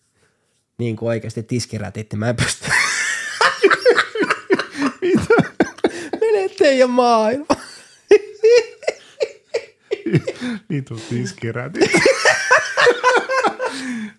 [0.78, 2.68] niin kuin oikeasti tiskirätit, niin mä en pysty.
[6.20, 7.46] Mene teidän maailma.
[10.70, 11.90] Vitu tiskirätit.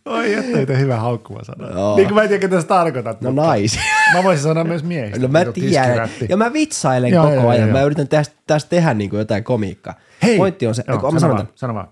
[0.05, 1.69] Oi, että hyvä haukkuma sana.
[1.69, 1.95] Joo.
[1.95, 3.21] Niin kuin mä en tiedä, ketä sä tarkoitat.
[3.21, 3.81] No naisia.
[4.13, 5.19] Mä voisin sanoa myös miehistä.
[5.19, 6.09] No mä tiedän.
[6.29, 7.67] Ja mä vitsailen Joo, koko joo, ajan.
[7.69, 9.93] joo, Mä yritän tästä, tästä tehdä niin kuin jotain komiikkaa.
[10.23, 10.37] Hei!
[10.37, 11.87] Pointti on se, Joo, sano, sanon vaan, sano vaan.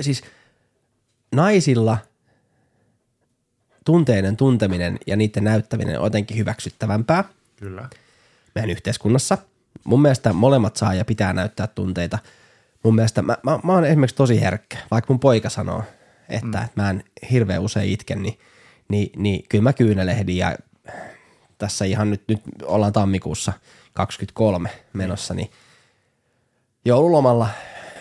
[0.00, 0.22] siis
[1.34, 1.98] naisilla
[3.84, 7.24] tunteiden tunteminen ja niiden näyttäminen on jotenkin hyväksyttävämpää
[7.56, 7.88] Kyllä.
[8.54, 9.38] meidän yhteiskunnassa.
[9.84, 12.18] Mun mielestä molemmat saa ja pitää näyttää tunteita.
[12.82, 15.82] Mun mielestä mä, mä, mä oon esimerkiksi tosi herkkä, vaikka mun poika sanoo,
[16.28, 16.64] että, mm.
[16.64, 18.38] että mä en hirveän usein itken, niin,
[18.88, 20.56] niin, niin kyllä mä kyynelehdin ja
[21.58, 23.52] tässä ihan nyt, nyt ollaan tammikuussa
[23.92, 25.50] 23 menossa, niin
[26.84, 27.48] joululomalla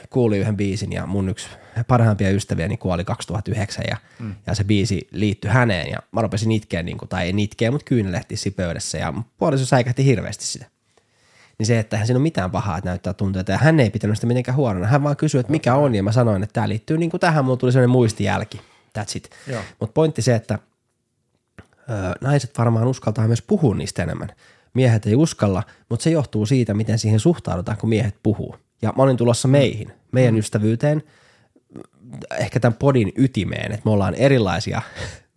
[0.09, 1.49] kuuli yhden biisin ja mun yksi
[1.88, 4.36] parhaimpia ystäviäni kuoli 2009 ja, mm.
[4.47, 7.86] ja se biisi liittyi häneen ja mä rupesin itkeä, niin kuin, tai en itkeä, mutta
[7.86, 10.65] kyynelehti siinä pöydässä ja puoliso säikähti hirveästi sitä.
[11.60, 14.18] Niin se, että eihän siinä ole mitään pahaa, että näyttää tunteita ja hän ei pitänyt
[14.18, 14.88] sitä mitenkään huonona.
[14.88, 17.45] Hän vaan kysyi, että mikä on ja mä sanoin, että tämä liittyy niin kuin tähän,
[17.45, 18.62] mulla tuli sellainen muistijälki.
[18.99, 19.30] That's it.
[19.80, 20.60] Mutta pointti se, että
[21.62, 24.30] ö, naiset varmaan uskaltaa myös puhua niistä enemmän.
[24.74, 28.56] Miehet ei uskalla, mutta se johtuu siitä, miten siihen suhtaudutaan, kun miehet puhuu.
[28.82, 31.03] Ja mä olin tulossa meihin, meidän ystävyyteen,
[32.39, 34.82] ehkä tämän podin ytimeen, että me ollaan erilaisia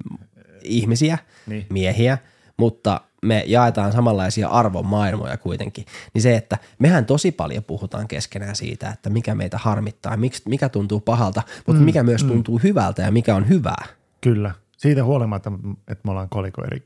[0.62, 1.66] ihmisiä, Niin.
[1.71, 2.19] miehiä,
[2.57, 5.85] mutta me jaetaan samanlaisia arvomaailmoja kuitenkin.
[6.14, 11.01] Niin se, että mehän tosi paljon puhutaan keskenään siitä, että mikä meitä harmittaa, mikä tuntuu
[11.01, 12.29] pahalta, mutta mm, mikä myös mm.
[12.29, 13.85] tuntuu hyvältä ja mikä on hyvää.
[14.21, 14.51] Kyllä.
[14.77, 15.53] Siitä huolimatta,
[15.89, 16.83] että me ollaan koliko eri,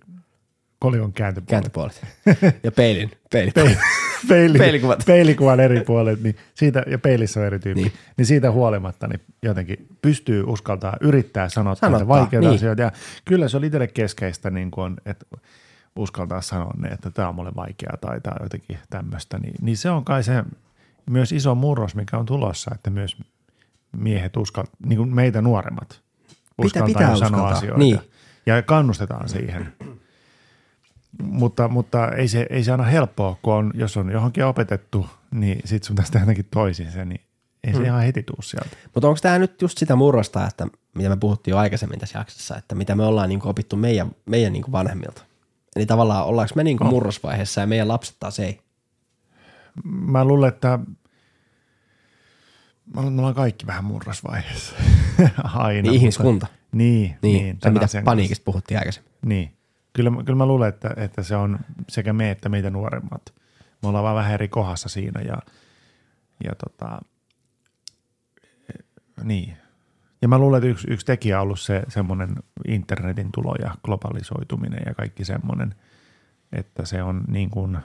[0.79, 1.51] kolikon kääntöpuolet.
[1.51, 2.01] Kääntöpuolet.
[2.63, 3.11] Ja peilin.
[3.33, 3.53] peilin.
[3.55, 3.77] Peili,
[4.29, 5.03] peili, Peilikuvat.
[5.07, 7.93] Peilikuvan eri puolet, niin siitä, ja peilissä on eri tyyppi, Niin.
[8.17, 12.55] niin, siitä huolimatta niin jotenkin pystyy uskaltaa yrittää sanoa Sanottaa, vaikeita niin.
[12.55, 12.83] asioita.
[12.83, 12.93] Ja
[13.25, 15.27] kyllä se on itselle keskeistä, niin kuin on, että
[15.97, 19.39] uskaltaa sanoa ne, että tämä on mulle vaikeaa tai tämä on jotenkin tämmöistä.
[19.39, 20.45] Niin, niin se on kai se
[21.11, 23.17] myös iso murros, mikä on tulossa, että myös
[23.93, 26.01] miehet uskaltaa, niin kuin meitä nuoremmat,
[26.59, 27.79] uskaltaa pitää jo sanoa uskaltaa, asioita.
[27.79, 28.01] niin.
[28.47, 29.73] Ja kannustetaan siihen
[31.23, 35.61] mutta, mutta ei, se, ei se aina helppoa, kun on, jos on johonkin opetettu, niin
[35.65, 37.21] sit sun tästä ainakin toisin se, niin
[37.65, 37.87] ei se Hmm.
[37.87, 38.77] ihan heti tuu sieltä.
[38.95, 42.57] Mutta onko tämä nyt just sitä murrosta, että mitä me puhuttiin jo aikaisemmin tässä jaksossa,
[42.57, 45.23] että mitä me ollaan niinku opittu meidän, meidän niinku vanhemmilta?
[45.77, 48.61] Eli tavallaan ollaanko me niinku murrosvaiheessa ja meidän lapset taas ei?
[49.85, 50.85] Mä luulen, että mä
[53.01, 54.75] luulen, että me ollaan kaikki vähän murrosvaiheessa.
[55.55, 55.83] Aina.
[55.83, 56.47] Niin ihmiskunta.
[56.47, 59.13] Mutta, niin, Niin, niin se mitä paniikista puhuttiin aikaisemmin.
[59.27, 59.53] Niin.
[59.93, 61.59] Kyllä, kyllä mä luulen, että, että se on
[61.89, 63.35] sekä me että meitä nuoremmat.
[63.83, 65.37] Me ollaan vaan vähän eri kohdassa siinä ja,
[66.45, 66.99] ja tota,
[69.25, 69.57] niin.
[70.23, 72.35] Ja mä luulen, että yksi, yksi tekijä on ollut se semmoinen
[72.69, 75.75] internetin tulo ja globalisoituminen ja kaikki semmoinen,
[76.53, 77.79] että se on niin kuin,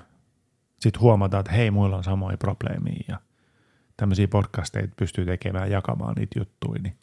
[0.80, 3.20] sit huomataan, että hei, muilla on samoja probleemia ja
[3.98, 6.82] tämmöisiä podcasteja pystyy tekemään, jakamaan niitä juttuja.
[6.82, 6.98] Niin.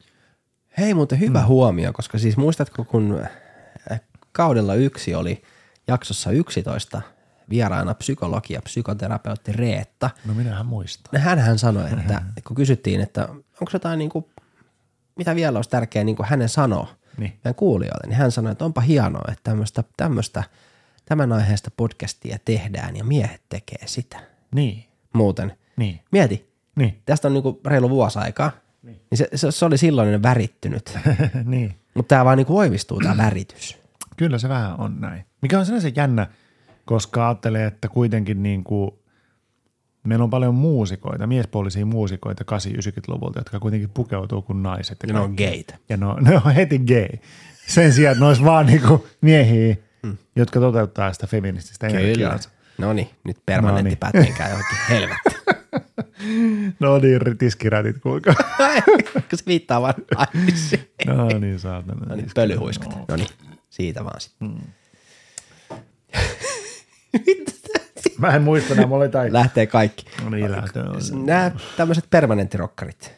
[0.79, 1.47] Hei muuten hyvä mm.
[1.47, 3.21] huomio, koska siis muistatko kun
[3.91, 4.01] äh,
[4.33, 5.43] kaudella yksi oli
[5.89, 7.03] jaksossa 11
[7.51, 10.11] vieraana psykologi ja psykoterapeutti Reetta.
[10.27, 11.21] No minähän muistan.
[11.21, 14.25] Hänhän sanoi, että kun kysyttiin, että onko jotain niin kuin,
[15.17, 16.89] mitä vielä olisi tärkeää niin kuin hänen sanoa
[17.19, 17.33] Niin.
[17.45, 20.45] meidän kuulijoille, niin hän sanoi, että onpa hienoa, että tämmöistä, tämmöistä
[21.05, 24.19] tämän aiheesta podcastia tehdään ja miehet tekee sitä.
[24.55, 28.51] Niin, Muuten, niin, mieti, niin, tästä on niin kuin reilu vuosi aikaa,
[28.83, 30.99] niin, se, se, se, oli silloin värittynyt,
[31.45, 31.75] niin.
[31.95, 33.79] mutta tämä vaan niin kuin voimistuu tämä väritys.
[34.17, 35.25] Kyllä se vähän on näin.
[35.43, 36.27] Mikä on sinänsä jännä,
[36.85, 38.91] koska ajattelee, että kuitenkin niin kuin,
[40.05, 44.99] meillä on paljon muusikoita, miespuolisia muusikoita 80-90-luvulta, jotka kuitenkin pukeutuu kuin naiset.
[45.07, 45.79] Ja ne on geitä.
[45.89, 47.09] Ja ne on, ne on heti gay.
[47.67, 50.17] Sen sijaan, että ne olisi vaan niin kuin miehiä, mm.
[50.37, 52.51] jotka toteuttaa sitä feminististä energiaansa.
[52.79, 53.99] No niin, nyt permanentti No niin.
[53.99, 55.35] pätkinkää johonkin helvetti.
[56.81, 58.35] No niin, tiskirätit kuulkaa.
[59.31, 60.91] kun se viittaa vaan naisiin.
[61.07, 62.07] No niin, saatana.
[62.07, 63.09] No niin, pölyhuiskat.
[63.09, 63.29] No niin,
[63.71, 64.49] siitä vaan sitten.
[64.49, 64.61] Mm.
[68.19, 69.33] Mä en muista, nämä oli tai...
[69.33, 70.05] Lähtee kaikki.
[70.25, 70.83] No niin, lähtee.
[71.25, 73.13] Nämä tämmöiset permanenttirokkarit.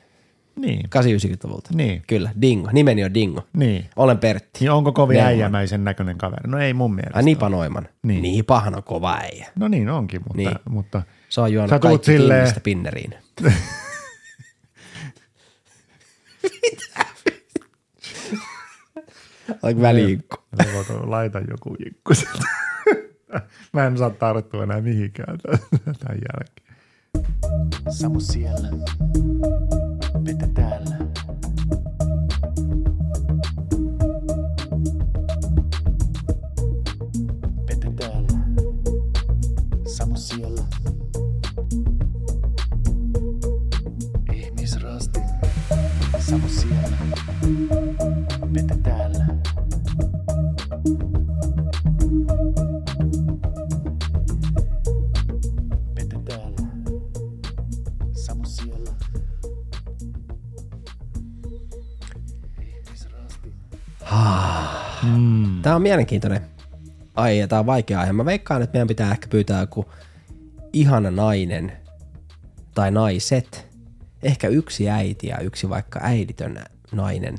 [0.57, 1.71] Niin, 80-90-luvulta.
[1.75, 2.03] Niin.
[2.07, 2.69] Kyllä, Dingo.
[2.73, 3.47] Nimeni on Dingo.
[3.53, 3.87] niin.
[3.97, 4.59] Olen Pertti.
[4.61, 5.29] Niin onko kovin Neuvoa.
[5.29, 6.51] äijämäisen näköinen kaveri?
[6.51, 7.17] No ei mun mielestä.
[7.17, 7.89] Ai Nipa Noiman.
[8.03, 8.23] Niin.
[8.23, 9.47] Niin pahan on kova äijä.
[9.57, 10.51] No niin onkin, mutta, Niin.
[10.69, 13.15] mutta Se on juonut kaikki silleen- Kingistä pinneriin.
[19.63, 20.37] Oliko väliinkku?
[20.75, 22.39] Voiko laita joku jikku sieltä.
[23.73, 25.39] Mä en saa tarttua enää mihinkään
[26.01, 26.67] tämän jälkeen.
[27.91, 28.69] Samu siellä,
[30.25, 30.97] Pete täällä.
[37.67, 38.39] Pete täällä,
[39.87, 40.63] Samu siellä.
[46.19, 46.97] Samu siellä.
[48.53, 48.86] Pete täällä.
[65.63, 66.41] Tämä on mielenkiintoinen
[67.15, 68.13] aihe ja tämä on vaikea aihe.
[68.13, 69.87] Mä veikkaan, että meidän pitää ehkä pyytää joku
[70.73, 71.73] ihana nainen
[72.75, 73.67] tai naiset.
[74.23, 77.39] Ehkä yksi äiti ja yksi vaikka äiditön nainen.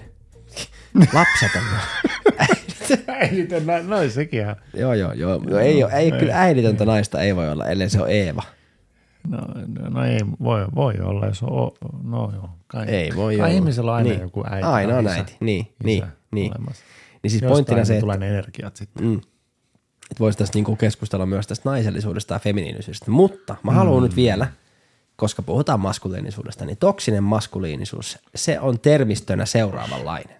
[1.13, 1.63] Lapseton.
[3.07, 4.55] Äiditön, no, no sekin ihan.
[4.73, 5.41] joo, joo, joo.
[5.49, 8.43] joo ei, ole, ei, kyllä äiditöntä naista ei voi olla, ellei se ole Eeva.
[9.27, 11.71] No, no, no ei voi, voi olla, jos on,
[12.03, 12.49] no joo.
[12.67, 13.55] Kai, Ei voi kai olla.
[13.55, 14.21] ihmisellä on aina niin.
[14.21, 14.67] joku äiti.
[14.67, 16.51] Aina on isä- äiti, niin, isä niin, niin.
[16.51, 16.83] olemassa.
[17.23, 19.05] Niin siis Jostain pointtina se, tulee että, ne energiat sitten.
[19.05, 19.21] mm,
[20.11, 23.11] että voisi tästä niinku keskustella myös tästä naisellisuudesta ja feminiinisyydestä.
[23.11, 24.47] Mutta mä haluan nyt vielä,
[25.15, 30.37] koska puhutaan maskuliinisuudesta, niin toksinen maskuliinisuus, se on termistönä seuraavanlainen.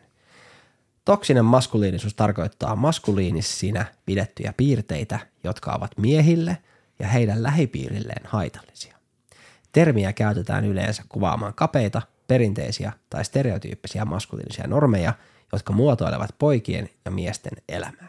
[1.06, 6.58] Toksinen maskuliinisuus tarkoittaa maskuliinisina pidettyjä piirteitä, jotka ovat miehille
[7.00, 8.98] ja heidän lähipiirilleen haitallisia.
[9.72, 15.14] Termiä käytetään yleensä kuvaamaan kapeita, perinteisiä tai stereotyyppisiä maskuliinisia normeja,
[15.52, 18.08] jotka muotoilevat poikien ja miesten elämää.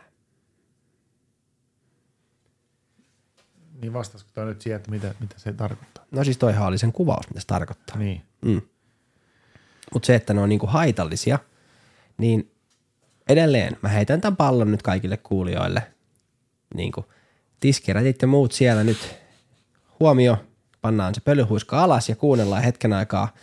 [3.81, 6.05] Niin vastasiko toi nyt siihen, että mitä, mitä se tarkoittaa?
[6.11, 7.97] No siis toihan oli sen kuvaus, mitä se tarkoittaa.
[7.97, 8.23] Niin.
[8.41, 8.61] Mm.
[9.93, 11.39] Mutta se, että ne on niinku haitallisia,
[12.19, 12.51] niin
[13.29, 15.93] edelleen mä heitän tämän pallon nyt kaikille kuulijoille.
[16.75, 17.05] Niinku
[17.61, 19.17] tiskirätit ja muut siellä nyt
[20.01, 20.37] huomio,
[20.81, 23.35] pannaan se pölyhuiska alas ja kuunnellaan hetken aikaa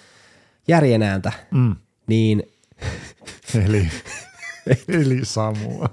[0.67, 1.75] järjen ääntä, Mm.
[2.07, 2.43] niin
[3.65, 3.87] Eli,
[5.01, 5.89] eli Samua.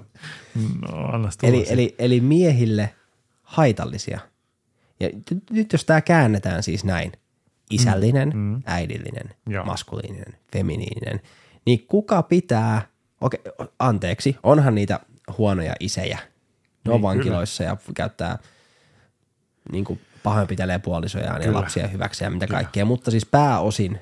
[0.81, 2.93] No, anna eli, eli, eli miehille
[3.41, 4.19] haitallisia.
[4.99, 5.09] Ja
[5.49, 7.11] nyt jos tämä käännetään siis näin,
[7.71, 8.61] isällinen, mm, mm.
[8.65, 9.65] äidillinen, Joo.
[9.65, 11.21] maskuliininen, feminiininen,
[11.65, 12.87] niin kuka pitää,
[13.21, 13.39] okei,
[13.79, 14.99] anteeksi, onhan niitä
[15.37, 16.19] huonoja isejä.
[16.85, 18.37] Ne on Niin, vankiloissa ja käyttää
[19.71, 21.59] niin kuin pahoinpitelee puolisojaan ja Kyllä.
[21.59, 23.99] lapsia hyväksi ja mitä kaikkea, mutta siis pääosin,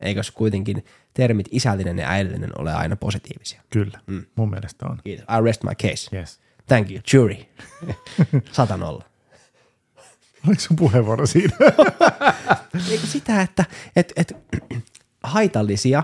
[0.00, 0.84] eikös kuitenkin
[1.14, 3.62] termit isällinen ja äidillinen ole aina positiivisia.
[3.70, 4.24] Kyllä, mm.
[4.36, 4.98] mun mielestä on.
[5.04, 5.24] Kiitos.
[5.24, 6.16] I rest my case.
[6.16, 6.40] Yes.
[6.66, 7.36] Thank you, jury.
[8.52, 9.04] Sata nolla.
[10.46, 11.56] Oliko sun puheenvuoro siinä?
[12.90, 13.64] Eikö sitä, että
[13.96, 14.36] et, et,
[15.22, 16.02] haitallisia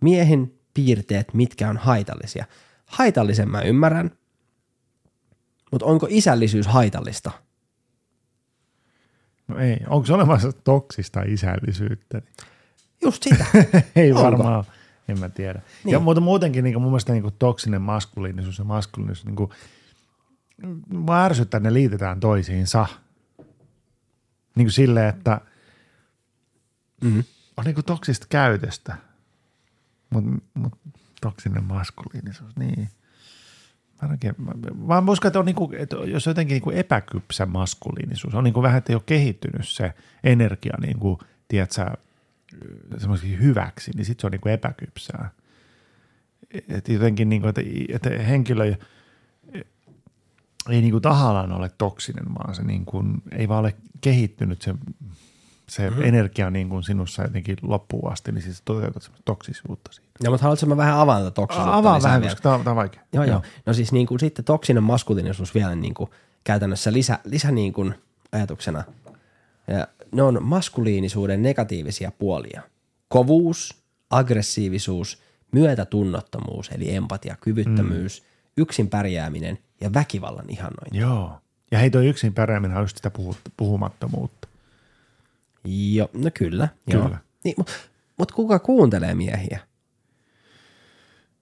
[0.00, 2.44] miehen piirteet, mitkä on haitallisia.
[2.86, 4.10] Haitallisen mä ymmärrän,
[5.72, 7.30] mutta onko isällisyys haitallista?
[9.48, 9.76] No ei.
[9.88, 12.22] Onko se olemassa toksista isällisyyttä?
[13.04, 13.46] Just sitä.
[13.96, 14.24] ei Onko?
[14.24, 14.64] varmaan.
[15.08, 15.60] En mä tiedä.
[15.84, 15.92] Niin.
[15.92, 19.50] Ja mutta muutenkin niin mun mielestä niin toksinen maskuliinisuus ja maskuliinisuus, niin kuin,
[20.88, 22.86] mä ärsyttää, että ne liitetään toisiinsa.
[24.54, 25.40] Niin kuin silleen, että
[27.04, 27.24] mm-hmm.
[27.56, 28.96] on niin kuin toksista käytöstä,
[30.10, 30.72] mutta mut,
[31.20, 32.88] toksinen maskuliinisuus, niin.
[34.10, 34.34] Oikein,
[34.86, 38.34] mä, mä uskon, että, on niin kuin, että jos on jotenkin niin kuin epäkypsä maskuliinisuus,
[38.34, 39.94] on niin kuin vähän, että ei ole kehittynyt se
[40.24, 41.86] energia, niin kuin, tiedätkö,
[42.98, 45.30] semmoiseksi hyväksi, niin sitten se on niin kuin epäkypsää.
[46.68, 48.76] Et jotenkin, niin kuin, että, että henkilö ei,
[50.68, 54.74] ei niin kuin tahallaan ole toksinen, vaan se niin kuin, ei vaan ole kehittynyt se,
[55.68, 56.04] se mm-hmm.
[56.04, 60.10] energia niin kuin sinussa jotenkin loppuun asti, niin siis toteutat semmoista toksisuutta siinä.
[60.24, 61.76] Ja mutta haluatko mä vähän avata tätä toksisuutta?
[61.76, 63.02] Avaa lisää vähän, koska tämä on, vaikea.
[63.12, 63.42] Joo, joo.
[63.66, 66.10] No siis niin kuin sitten toksinen maskuliinisuus vielä niin kuin
[66.44, 67.94] käytännössä lisä, lisä niin kuin
[68.32, 68.84] ajatuksena.
[69.66, 72.62] Ja ne on maskuliinisuuden negatiivisia puolia.
[73.08, 78.26] Kovuus, aggressiivisuus, myötätunnottomuus eli empatia, kyvyttömyys, mm.
[78.62, 80.98] yksin pärjääminen ja väkivallan ihannointi.
[80.98, 81.40] Joo.
[81.70, 84.48] Ja hei toi yksin pärjääminen on just sitä puhu, puhumattomuutta.
[85.64, 86.68] Joo, no kyllä.
[86.86, 87.02] Joo.
[87.02, 87.18] Kyllä.
[87.44, 87.72] Niin, mutta
[88.16, 89.60] mut kuka kuuntelee miehiä?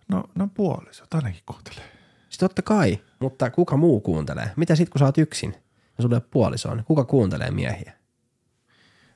[0.08, 1.84] No, no puolisot ainakin kuuntelee.
[2.28, 4.50] Siis totta kai, mutta kuka muu kuuntelee?
[4.56, 5.54] Mitä sit kun sä oot yksin
[5.98, 7.97] ja sulle ole puolisoa, niin kuka kuuntelee miehiä?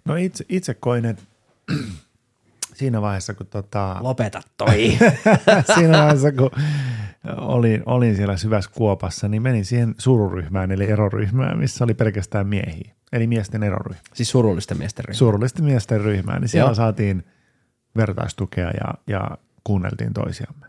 [0.05, 1.23] No itse, itse koin, että
[2.75, 4.99] siinä vaiheessa, kun tota, Lopeta toi.
[5.75, 6.51] siinä vaiheessa, kun
[7.37, 12.93] olin, olin siellä syvässä kuopassa, niin menin siihen sururyhmään, eli eroryhmään, missä oli pelkästään miehiä.
[13.13, 14.01] Eli miesten eroryhmä.
[14.15, 15.19] siis surullisten miesten ryhmä.
[15.19, 16.75] Surullisten miesten ryhmään, niin siellä Joo.
[16.75, 17.25] saatiin
[17.97, 19.31] vertaistukea ja, ja
[19.65, 20.67] kuunneltiin toisiamme.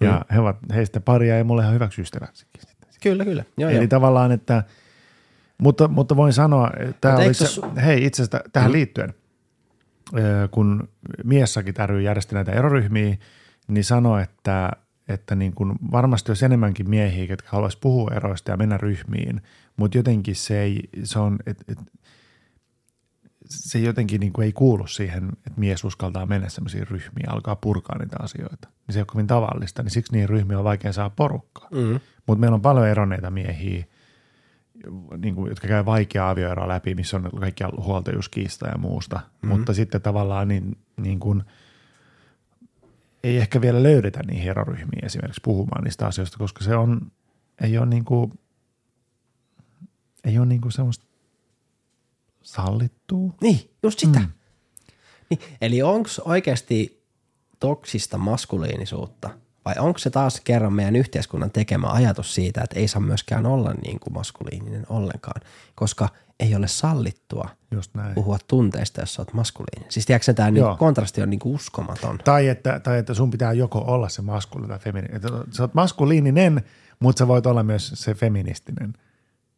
[0.00, 0.34] Ja Mm.
[0.34, 2.60] he ovat heistä paria ja mulle ihan hyväksi ystäväksikin.
[3.02, 3.44] Kyllä, kyllä.
[3.58, 3.86] Joo, Eli joo.
[3.86, 4.64] tavallaan, että,
[5.58, 8.72] mutta, mutta voin sanoa, että tämä oli se, hei itse asiassa tähän Mm.
[8.72, 9.14] liittyen,
[10.50, 10.88] kun
[11.24, 13.16] Miessäkin ry järjesti näitä eroryhmiä,
[13.68, 14.70] niin sanoi, että,
[15.08, 19.40] että niin kuin varmasti olisi enemmänkin miehiä, jotka haluaisi puhua eroista ja mennä ryhmiin,
[19.76, 21.78] mutta jotenkin se, ei, se on, et, et,
[23.48, 27.98] se jotenkin niin kuin ei kuulu siihen, että mies uskaltaa mennä sellaisiin ryhmiin alkaa purkaa
[27.98, 28.68] niitä asioita.
[28.68, 31.68] Niin se ei ole kovin tavallista, niin siksi niihin ryhmiin on vaikea saada porukkaa.
[31.72, 32.00] Mm.
[32.26, 33.84] Mutta meillä on paljon eronneita miehiä,
[35.18, 39.20] niin kuin, jotka käy vaikeaa avioeroa läpi, missä on kaikkia huoltajuuskiista ja muusta.
[39.42, 39.48] Mm.
[39.48, 41.42] Mutta sitten tavallaan niin, niin kuin,
[43.24, 47.12] ei ehkä vielä löydetä niihin eroryhmiin esimerkiksi puhumaan niistä asioista, koska se on,
[47.60, 48.32] ei ole niin kuin,
[50.24, 51.06] ei ole niin kuin semmoista
[52.42, 53.32] sallittua.
[53.40, 54.18] Niin, just sitä.
[54.18, 54.28] Mm.
[55.30, 57.04] Niin, eli onko oikeasti
[57.60, 59.30] toksista maskuliinisuutta
[59.66, 63.74] vai onko se taas kerran meidän yhteiskunnan tekemä ajatus siitä, että ei saa myöskään olla
[63.84, 65.40] niin kuin maskuliininen ollenkaan,
[65.74, 66.08] koska
[66.40, 68.14] ei ole sallittua Just näin.
[68.14, 69.92] puhua tunteista, jos sä oot maskuliininen.
[69.92, 70.76] Siis tiedätkö tämä niin Joo.
[70.76, 72.18] kontrasti on niin kuin uskomaton.
[72.24, 75.16] Tai että, tai että sun pitää joko olla se maskuliininen tai feminiininen.
[75.16, 76.62] Että Sä oot maskuliininen,
[77.00, 78.92] mutta sä voit olla myös se feministinen.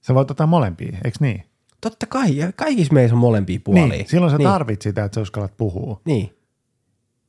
[0.00, 1.44] Sä voit ottaa molempia, eikö niin?
[1.80, 3.86] Totta kai, ja kaikissa meissä on molempia puolia.
[3.86, 4.48] Niin, silloin sä niin.
[4.48, 6.00] tarvit sitä, että sä uskallat puhua.
[6.04, 6.34] Niin.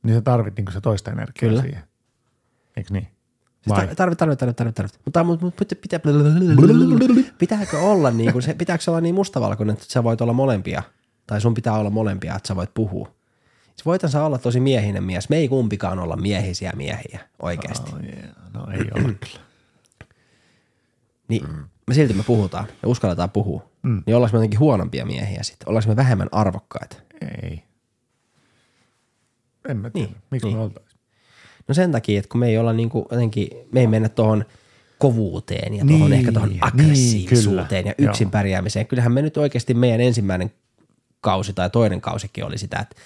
[0.02, 1.62] Niin sä tarvit niin se toista energiaa Kyllä.
[1.62, 1.89] siihen.
[2.80, 3.08] Eikö niin?
[3.60, 5.00] Siis tar- tarvit, tarvit, tarvit, tarvit, tarvit.
[5.04, 6.00] Mutta, mutta, mutta pitää,
[7.38, 10.82] pitääkö olla niin kuin, se, pitääkö olla niin mustavalkoinen, että sä voit olla molempia?
[11.26, 13.14] Tai sun pitää olla molempia, että sä voit puhua.
[13.76, 15.28] Se voitan sä olla tosi miehinen mies.
[15.28, 17.92] Me ei kumpikaan olla miehisiä miehiä oikeasti.
[17.94, 18.36] Oh, yeah.
[18.54, 19.44] No ei ole kyllä.
[21.28, 21.46] Niin
[21.86, 23.70] me silti me puhutaan ja uskalletaan puhua.
[23.82, 24.02] Mm.
[24.06, 25.68] Niin ollaanko me jotenkin huonompia miehiä sitten?
[25.68, 26.96] Ollaanko me vähemmän arvokkaita?
[27.42, 27.64] Ei.
[29.68, 30.08] En mä tiedä.
[30.08, 30.56] Niin, Miksi niin.
[30.56, 30.89] me oltais?
[31.70, 34.44] No sen takia, että kun me ei olla niinku jotenkin, me ei mennä tuohon
[34.98, 37.94] kovuuteen ja tuohon Niin, ehkä tuohon niin, aggressiivisuuteen kyllä.
[37.98, 38.30] ja yksin Joo.
[38.30, 38.86] pärjäämiseen.
[38.86, 40.52] Kyllähän me nyt oikeasti meidän ensimmäinen
[41.20, 42.96] kausi tai toinen kausikin oli sitä, että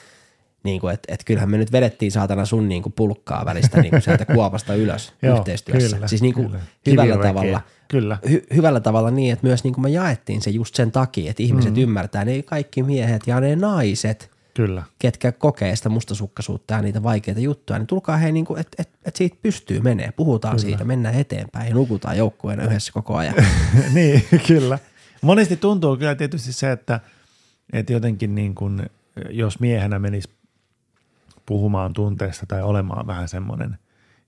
[0.62, 3.90] niin kuin, että, että kyllähän me nyt vedettiin saatana sun niin kuin pulkkaa välistä niin
[3.90, 5.96] kuin sieltä kuopasta ylös Joo, yhteistyössä.
[5.96, 6.60] kyllä, siis niin kuin kyllä.
[6.86, 7.60] hyvällä tavalla.
[7.88, 8.18] Kyllä.
[8.30, 11.42] Hy, hyvällä tavalla niin, että myös niin kuin me jaettiin se just sen takia, että
[11.42, 11.82] ihmiset mm.
[11.82, 14.82] ymmärtää, ne kaikki miehet ja ne naiset, Kyllä.
[14.98, 19.16] ketkä kokee sitä mustasukkaisuutta ja niitä vaikeita juttuja, niin tulkaa hei, niin että et, et
[19.16, 20.68] siitä pystyy menee, puhutaan Kyllä.
[20.68, 23.34] siitä, mennään eteenpäin ja nukutaan joukkueena yhdessä koko ajan.
[23.94, 24.78] niin, kyllä.
[25.22, 27.00] Monesti tuntuu kyllä tietysti se, että,
[27.72, 28.82] että jotenkin niin kuin,
[29.30, 30.28] jos miehenä menisi
[31.46, 33.78] puhumaan tunteesta tai olemaan vähän semmoinen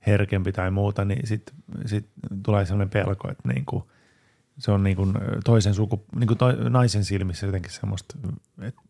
[0.07, 1.55] herkempi tai muuta, niin sitten
[1.87, 2.07] sit
[2.43, 3.85] tulee semmoinen pelko, että niin kuin,
[4.59, 8.19] se on niin kuin toisen suku, niin kuin toi, naisen silmissä jotenkin semmoista,
[8.63, 8.81] että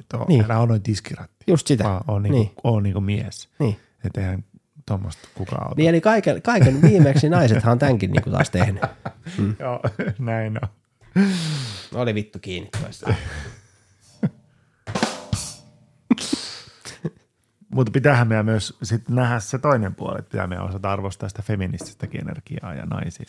[0.00, 0.44] että on, Niin.
[0.44, 1.44] älä ole noin tiskiratti.
[1.46, 1.84] Just sitä.
[1.84, 2.40] Vaan on niin, Niin.
[2.46, 2.54] niin.
[2.54, 3.48] Kuin, on niin kuin mies.
[3.58, 3.76] Niin.
[4.04, 4.44] Että eihän
[4.86, 5.74] tuommoista kukaan ota.
[5.76, 8.82] Niin eli kaiken, kaiken viimeksi naisethan on tämänkin niin kuin taas tehnyt.
[9.60, 9.80] Joo,
[10.18, 10.68] näin on.
[11.94, 13.14] Oli vittu kiinni toista.
[17.74, 21.42] Mutta pitäähän meidän myös sit nähdä se toinen puoli, että pitää meidän osata arvostaa sitä
[21.42, 23.26] feminististäkin energiaa ja naisia.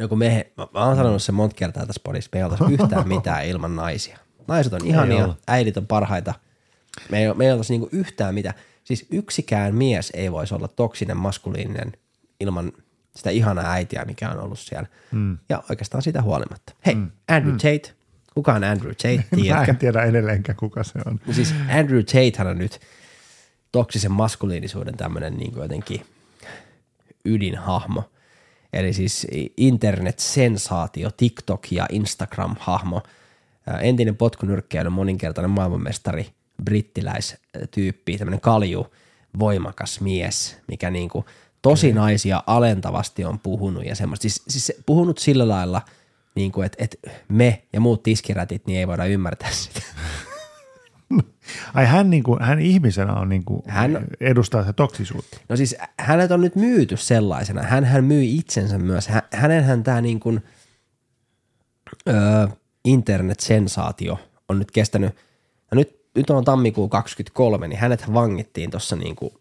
[0.00, 2.74] No kun me, mä, mä oon sanonut sen monta kertaa tässä podissa, me ei oltaisi
[2.74, 4.18] yhtään mitään ilman naisia.
[4.48, 6.34] Naiset on ihania, äidit on parhaita.
[7.10, 8.54] Me ei, me ei oltaisi niinku yhtään mitään.
[8.84, 11.92] Siis yksikään mies ei voisi olla toksinen, maskuliininen
[12.40, 12.72] ilman
[13.16, 14.86] sitä ihanaa äitiä, mikä on ollut siellä.
[15.12, 15.38] Mm.
[15.48, 16.72] Ja oikeastaan sitä huolimatta.
[16.86, 17.10] Hei, mm.
[17.28, 17.58] Andrew mm.
[17.58, 17.94] Tate.
[18.34, 19.16] Kuka on Andrew Tate?
[19.30, 19.70] Mä Tiedätkö?
[19.70, 21.20] en tiedä edelleenkään, kuka se on.
[21.26, 22.80] No siis Andrew Tatehän on nyt
[23.72, 26.06] toksisen maskuliinisuuden tämmöinen niin jotenkin
[27.24, 28.10] ydinhahmo.
[28.72, 33.02] Eli siis internet-sensaatio, TikTok ja Instagram-hahmo.
[33.66, 36.26] Ää, Entinen potkunyrkkeilyn moninkertainen maailmanmestari,
[36.64, 38.86] brittiläistyyppi, tämmöinen kalju,
[39.38, 41.24] voimakas mies, mikä niin kuin
[41.62, 44.22] tosi naisia alentavasti on puhunut ja semmoista.
[44.22, 45.82] Siis, siis puhunut sillä lailla,
[46.34, 49.80] niin kuin, että, että me ja muut tiskirätit, niin ei voida ymmärtää sitä.
[51.74, 55.38] Ai hän, niinku, hän ihmisenä on niinku, Hän- hän edustaa se toksisuutta.
[55.48, 57.62] No siis hänet on nyt myyty sellaisena.
[57.62, 59.08] Hän, hän myi itsensä myös.
[59.08, 60.40] Hä, hänenhän tämä niin kuin,
[62.08, 62.46] öö,
[62.84, 65.14] internet-sensaatio on nyt kestänyt,
[65.70, 69.32] no nyt, nyt on tammikuu 23, niin hänet vangittiin tuossa niin kuin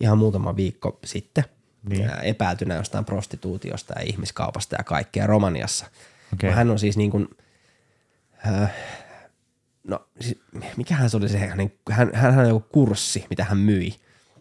[0.00, 1.44] ihan muutama viikko sitten
[1.88, 2.10] Niin.
[2.22, 5.86] epäiltynä jostain prostituutiosta ja ihmiskaupasta ja kaikkea Romaniassa.
[6.42, 7.28] No, hän on siis niin kuin,
[8.46, 8.70] äh,
[9.88, 10.40] no siis,
[10.76, 13.94] mikähän se oli se hänen, hän, hän on joku kurssi, mitä hän myi.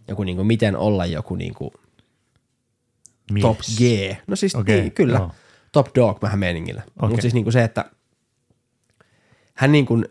[0.08, 1.72] Joku niin kuin, miten olla joku niin kuin
[3.32, 3.42] Mies.
[3.42, 3.82] top G.
[4.28, 5.32] No siis Okei, niin, kyllä, joo.
[5.72, 6.82] top dog vähän meningillä.
[6.86, 7.22] Mutta Okei.
[7.22, 7.86] siis niin kuin se, että
[9.54, 10.06] hän niin kuin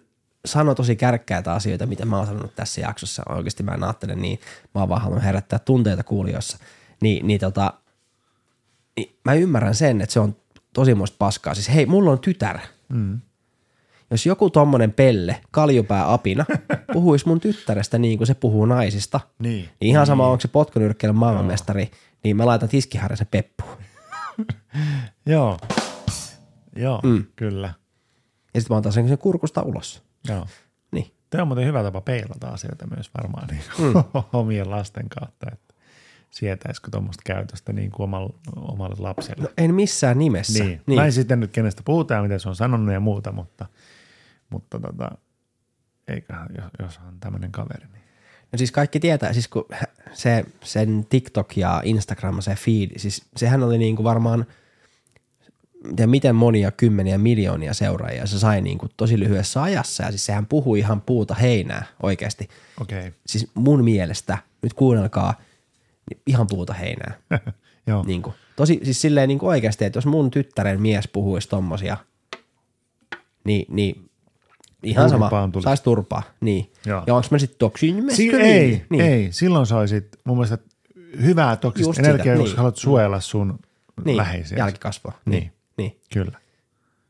[0.45, 3.22] sanoi tosi kärkkäitä asioita, mitä mä oon sanonut tässä jaksossa.
[3.28, 4.41] Oikeasti mä en ajattele niin,
[4.74, 6.59] mä oon vaan halunnut herättää tunteita kuulijoissa.
[7.01, 7.72] Niin, niin tota,
[8.97, 10.37] niin mä ymmärrän sen, että se on
[10.72, 11.55] tosi muista paskaa.
[11.55, 12.59] Siis hei, mulla on tytär.
[12.89, 13.20] Mm.
[14.13, 16.45] Jos joku tommonen pelle, kaljupää apina,
[16.93, 19.69] puhuisi mun tyttärestä niin kuin se puhuu naisista, Niin.
[19.81, 21.91] niin ihan sama onko se potkunyrkkeilyn maailmanmestari,
[22.25, 23.77] niin mä laitan tiskiharjasen peppuun.
[25.27, 25.59] Joo.
[26.77, 27.25] Joo, mm.
[27.37, 27.75] kyllä.
[28.55, 30.03] Ja sitten mä otan sen sen kurkusta ulos.
[30.29, 30.47] Joo.
[31.33, 34.05] Tämä on muuten hyvä tapa peilata asioita myös varmaan niin Mm.
[34.41, 35.75] omien lasten kautta, että
[36.31, 39.43] sietäisikö tuommoista käytöstä niin kuin omalle, omalle lapselle.
[39.43, 40.65] No, en missään nimessä.
[40.65, 40.81] niin.
[40.87, 40.99] niin.
[41.01, 43.67] Mä en sitten nyt kenestä puhutaan mitä se on sanonut ja muuta, mutta,
[44.53, 45.11] mutta tota,
[46.09, 48.03] eiköhän, jos, jos on tämmöinen kaveri, niin
[48.53, 49.64] No siis kaikki tietää, siis kun
[50.12, 54.46] se, sen TikTok ja Instagram, se feed, siis sehän oli niinku varmaan,
[55.98, 60.46] ja miten monia kymmeniä miljoonia seuraajia se sai niinku tosi lyhyessä ajassa, ja siis sehän
[60.46, 62.48] puhui ihan puuta heinää oikeasti.
[62.80, 62.98] okei.
[62.98, 63.12] Okay.
[63.26, 65.34] Siis mun mielestä, nyt kuunnelkaa,
[66.11, 67.14] niin ihan puuta heinää.
[67.86, 68.05] Joo.
[68.07, 71.96] Niin kuin, tosi siis silleen niin kuin oikeasti, että jos mun tyttären mies puhuisi tommosia,
[73.44, 74.11] niin, niin
[74.83, 75.64] ihan sama, tulisi.
[75.64, 76.22] sais turpaa.
[76.41, 76.72] Niin.
[76.87, 77.03] Joo.
[77.07, 79.05] Ja onko mä sitten toksiin Si- ei, niin.
[79.05, 80.59] ei, silloin sä olisit mun mielestä
[81.22, 82.45] hyvää toksista energiaa, niin.
[82.45, 83.59] koska haluat suojella sun
[84.05, 84.16] niin.
[84.16, 84.59] läheisiä.
[84.59, 85.12] Jälkikasvua.
[85.24, 85.41] Niin.
[85.41, 85.53] Niin.
[85.76, 86.01] niin.
[86.12, 86.39] Kyllä.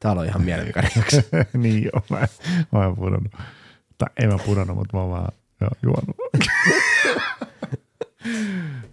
[0.00, 2.28] Täällä on ihan mielenkiintoinen niin joo, mä,
[2.72, 3.32] mä oon pudonnut.
[3.98, 6.16] Tai en mä pudonnut, mutta mä oon vaan jo, juonut.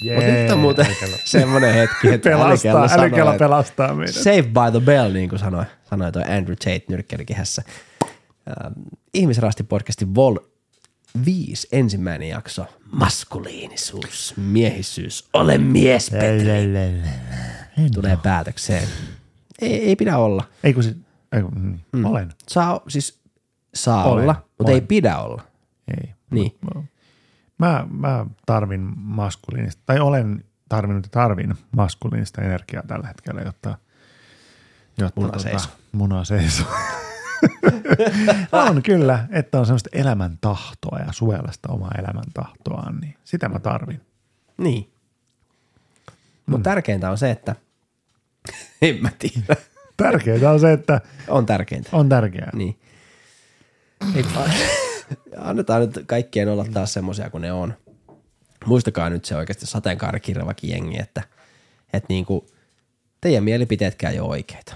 [0.00, 0.86] Mutta nyt on muuten
[1.24, 4.14] semmoinen hetki, että pelastaa, Älykellä että pelastaa meidät.
[4.14, 7.62] Save by the bell, niin kuin sanoi, sanoi tuo Andrew Tate nyrkkelikehässä.
[8.48, 8.72] Ähm,
[9.14, 9.66] Ihmisrasti
[10.14, 10.36] Vol
[11.24, 12.66] 5 ensimmäinen jakso.
[12.92, 16.48] Maskuliinisuus, miehisyys, ole mies, Petri.
[17.94, 18.88] Tulee päätökseen.
[19.60, 20.44] Ei, ei pidä olla.
[20.64, 20.94] Ei kun se,
[21.32, 21.78] ei kun, mm.
[21.92, 22.04] Mm.
[22.04, 22.32] olen.
[22.48, 23.20] Saa, siis
[23.74, 24.86] saa Olen, olla, mutta ei olen.
[24.86, 25.42] pidä olla.
[25.88, 26.14] Ei.
[26.30, 26.52] Niin.
[27.58, 33.78] Mä, mä tarvin maskuliinista, tai olen tarvinnut ja tarvin maskuliinista energiaa tällä hetkellä, jotta,
[34.98, 35.70] jotta Muna seisoo.
[35.92, 36.66] Muna seisoo.
[38.52, 44.00] on kyllä, että on semmoista elämäntahtoa ja suojella sitä omaa elämäntahtoaan, niin sitä mä tarvin.
[44.58, 44.92] Niin.
[46.46, 47.54] Mutta tärkeintä on se, että
[48.82, 49.56] en mä tiedä.
[49.96, 51.90] Tärkeintä on se, että On tärkeintä.
[51.92, 52.50] on tärkeää.
[52.54, 52.78] Niin.
[54.14, 54.24] Ei,
[55.36, 57.74] annetaan nyt kaikkien olla taas semmoisia kuin ne on.
[58.66, 61.22] Muistakaa nyt se oikeasti sateenkaarikirjavakin jengi, että,
[61.92, 62.46] että niinku,
[63.20, 64.74] teidän mielipiteetkään ei ole oikeita.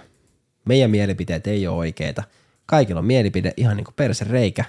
[0.65, 2.23] Meidän mielipiteet ei ole oikeita.
[2.67, 4.65] Kaikilla on mielipide ihan niin kuin perse reikä.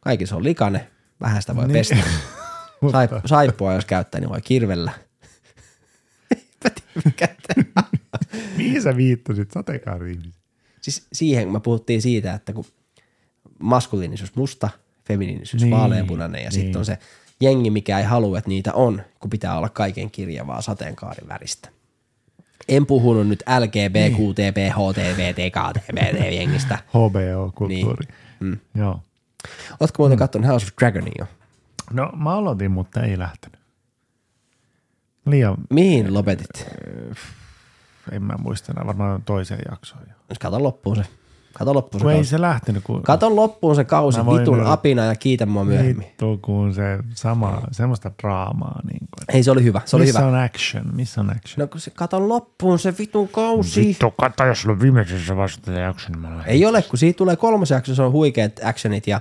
[0.00, 0.88] Kaikissa on likane,
[1.20, 1.72] vähän sitä voi Niin.
[1.72, 1.96] pestä.
[2.92, 4.92] Saip, saippua jos käyttää, niin voi kirvellä.
[6.36, 7.28] Eipä tiedä, mikä
[8.56, 10.18] Mihin sä viittasit sateenkaari
[10.80, 12.64] Siis siihen me puhuttiin siitä, että kun
[13.60, 14.70] maskuliinisuus musta,
[15.04, 16.52] feminiinisuus Niin, niin, vaaleanpunainen ja niin.
[16.52, 16.98] sitten on se
[17.40, 21.68] jengi, mikä ei halua, että niitä on, kun pitää olla kaiken kirjavaa sateenkaarin väristä.
[22.68, 24.12] En puhunut nyt LGB, Niin.
[24.12, 26.78] QTP, HTV, TKTV jengistä.
[26.88, 28.06] HBO-kulttuuri.
[28.40, 28.58] Mm.
[28.74, 29.00] Joo.
[29.80, 31.26] Ootko muuten katsonut House of Dragonia jo?
[31.92, 33.60] No mä aloitin, mutta ei lähtenyt.
[35.26, 36.66] Liian, Mihin lopetit?
[38.12, 40.14] en mä muista enää, varmaan toiseen jaksoon jo.
[40.40, 41.02] Kato loppuun se.
[41.52, 42.30] Kato loppuun se Kun ei kausi.
[42.30, 46.06] se lähtenyt, kun Kato loppuun se kausi, vitun nyt- apina ja kiitä mua myöhemmin.
[46.06, 48.80] vittu, kun se sama, semmoista draamaa.
[48.84, 49.80] Niin kuin, Ei, se oli hyvä.
[49.84, 50.30] Se oli missä hyvä.
[50.30, 50.84] on action?
[50.96, 51.54] Missä on action?
[51.56, 53.80] No kun se kato loppuun se vitun kausi.
[53.86, 56.44] Vittu, katso, jos sulla on viimeisessä vasta jakson, niin mä.
[56.46, 59.20] Ei ole, kun siitä tulee kolmas jakso, se on huikeat actionit ja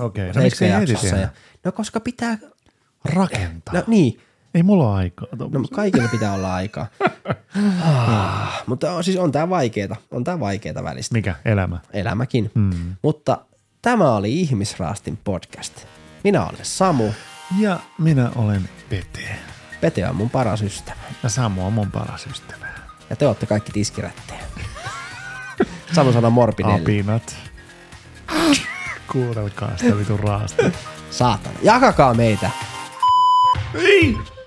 [0.00, 1.28] Okei, no seitsemän miksi jaksossa ja,
[1.64, 2.38] No koska pitää,
[3.04, 3.74] Rakentaa.
[3.74, 4.20] no niin,
[4.56, 5.26] Ei mulla ole aikaa.
[5.38, 6.86] no No, kaikilla pitää olla aikaa.
[7.84, 11.12] ah, mutta on, siis on tää vaikeeta, on tää vaikeeta välistä.
[11.14, 11.34] Mikä?
[11.44, 11.78] Elämä.
[11.92, 12.50] Elämäkin.
[12.54, 12.96] Mm.
[13.02, 13.38] Mutta
[13.82, 15.86] tämä oli Ihmisraastin podcast.
[16.24, 17.10] Minä olen Samu,
[17.58, 19.38] Ja minä olen Pete.
[19.80, 20.96] Pete on mun paras ystävä.
[21.22, 22.66] Ja Samu on mun paras ystävä.
[23.10, 24.40] Ja te olette kaikki tiskirättejä.
[25.94, 26.82] Samu sanoo morpinelli.
[26.82, 27.36] Apinat.
[29.12, 30.70] Kuunnelkaa sitä vitun raasta.
[31.10, 31.58] Saatana.
[31.62, 32.50] Jakakaa meitä.
[33.74, 34.16] Ei!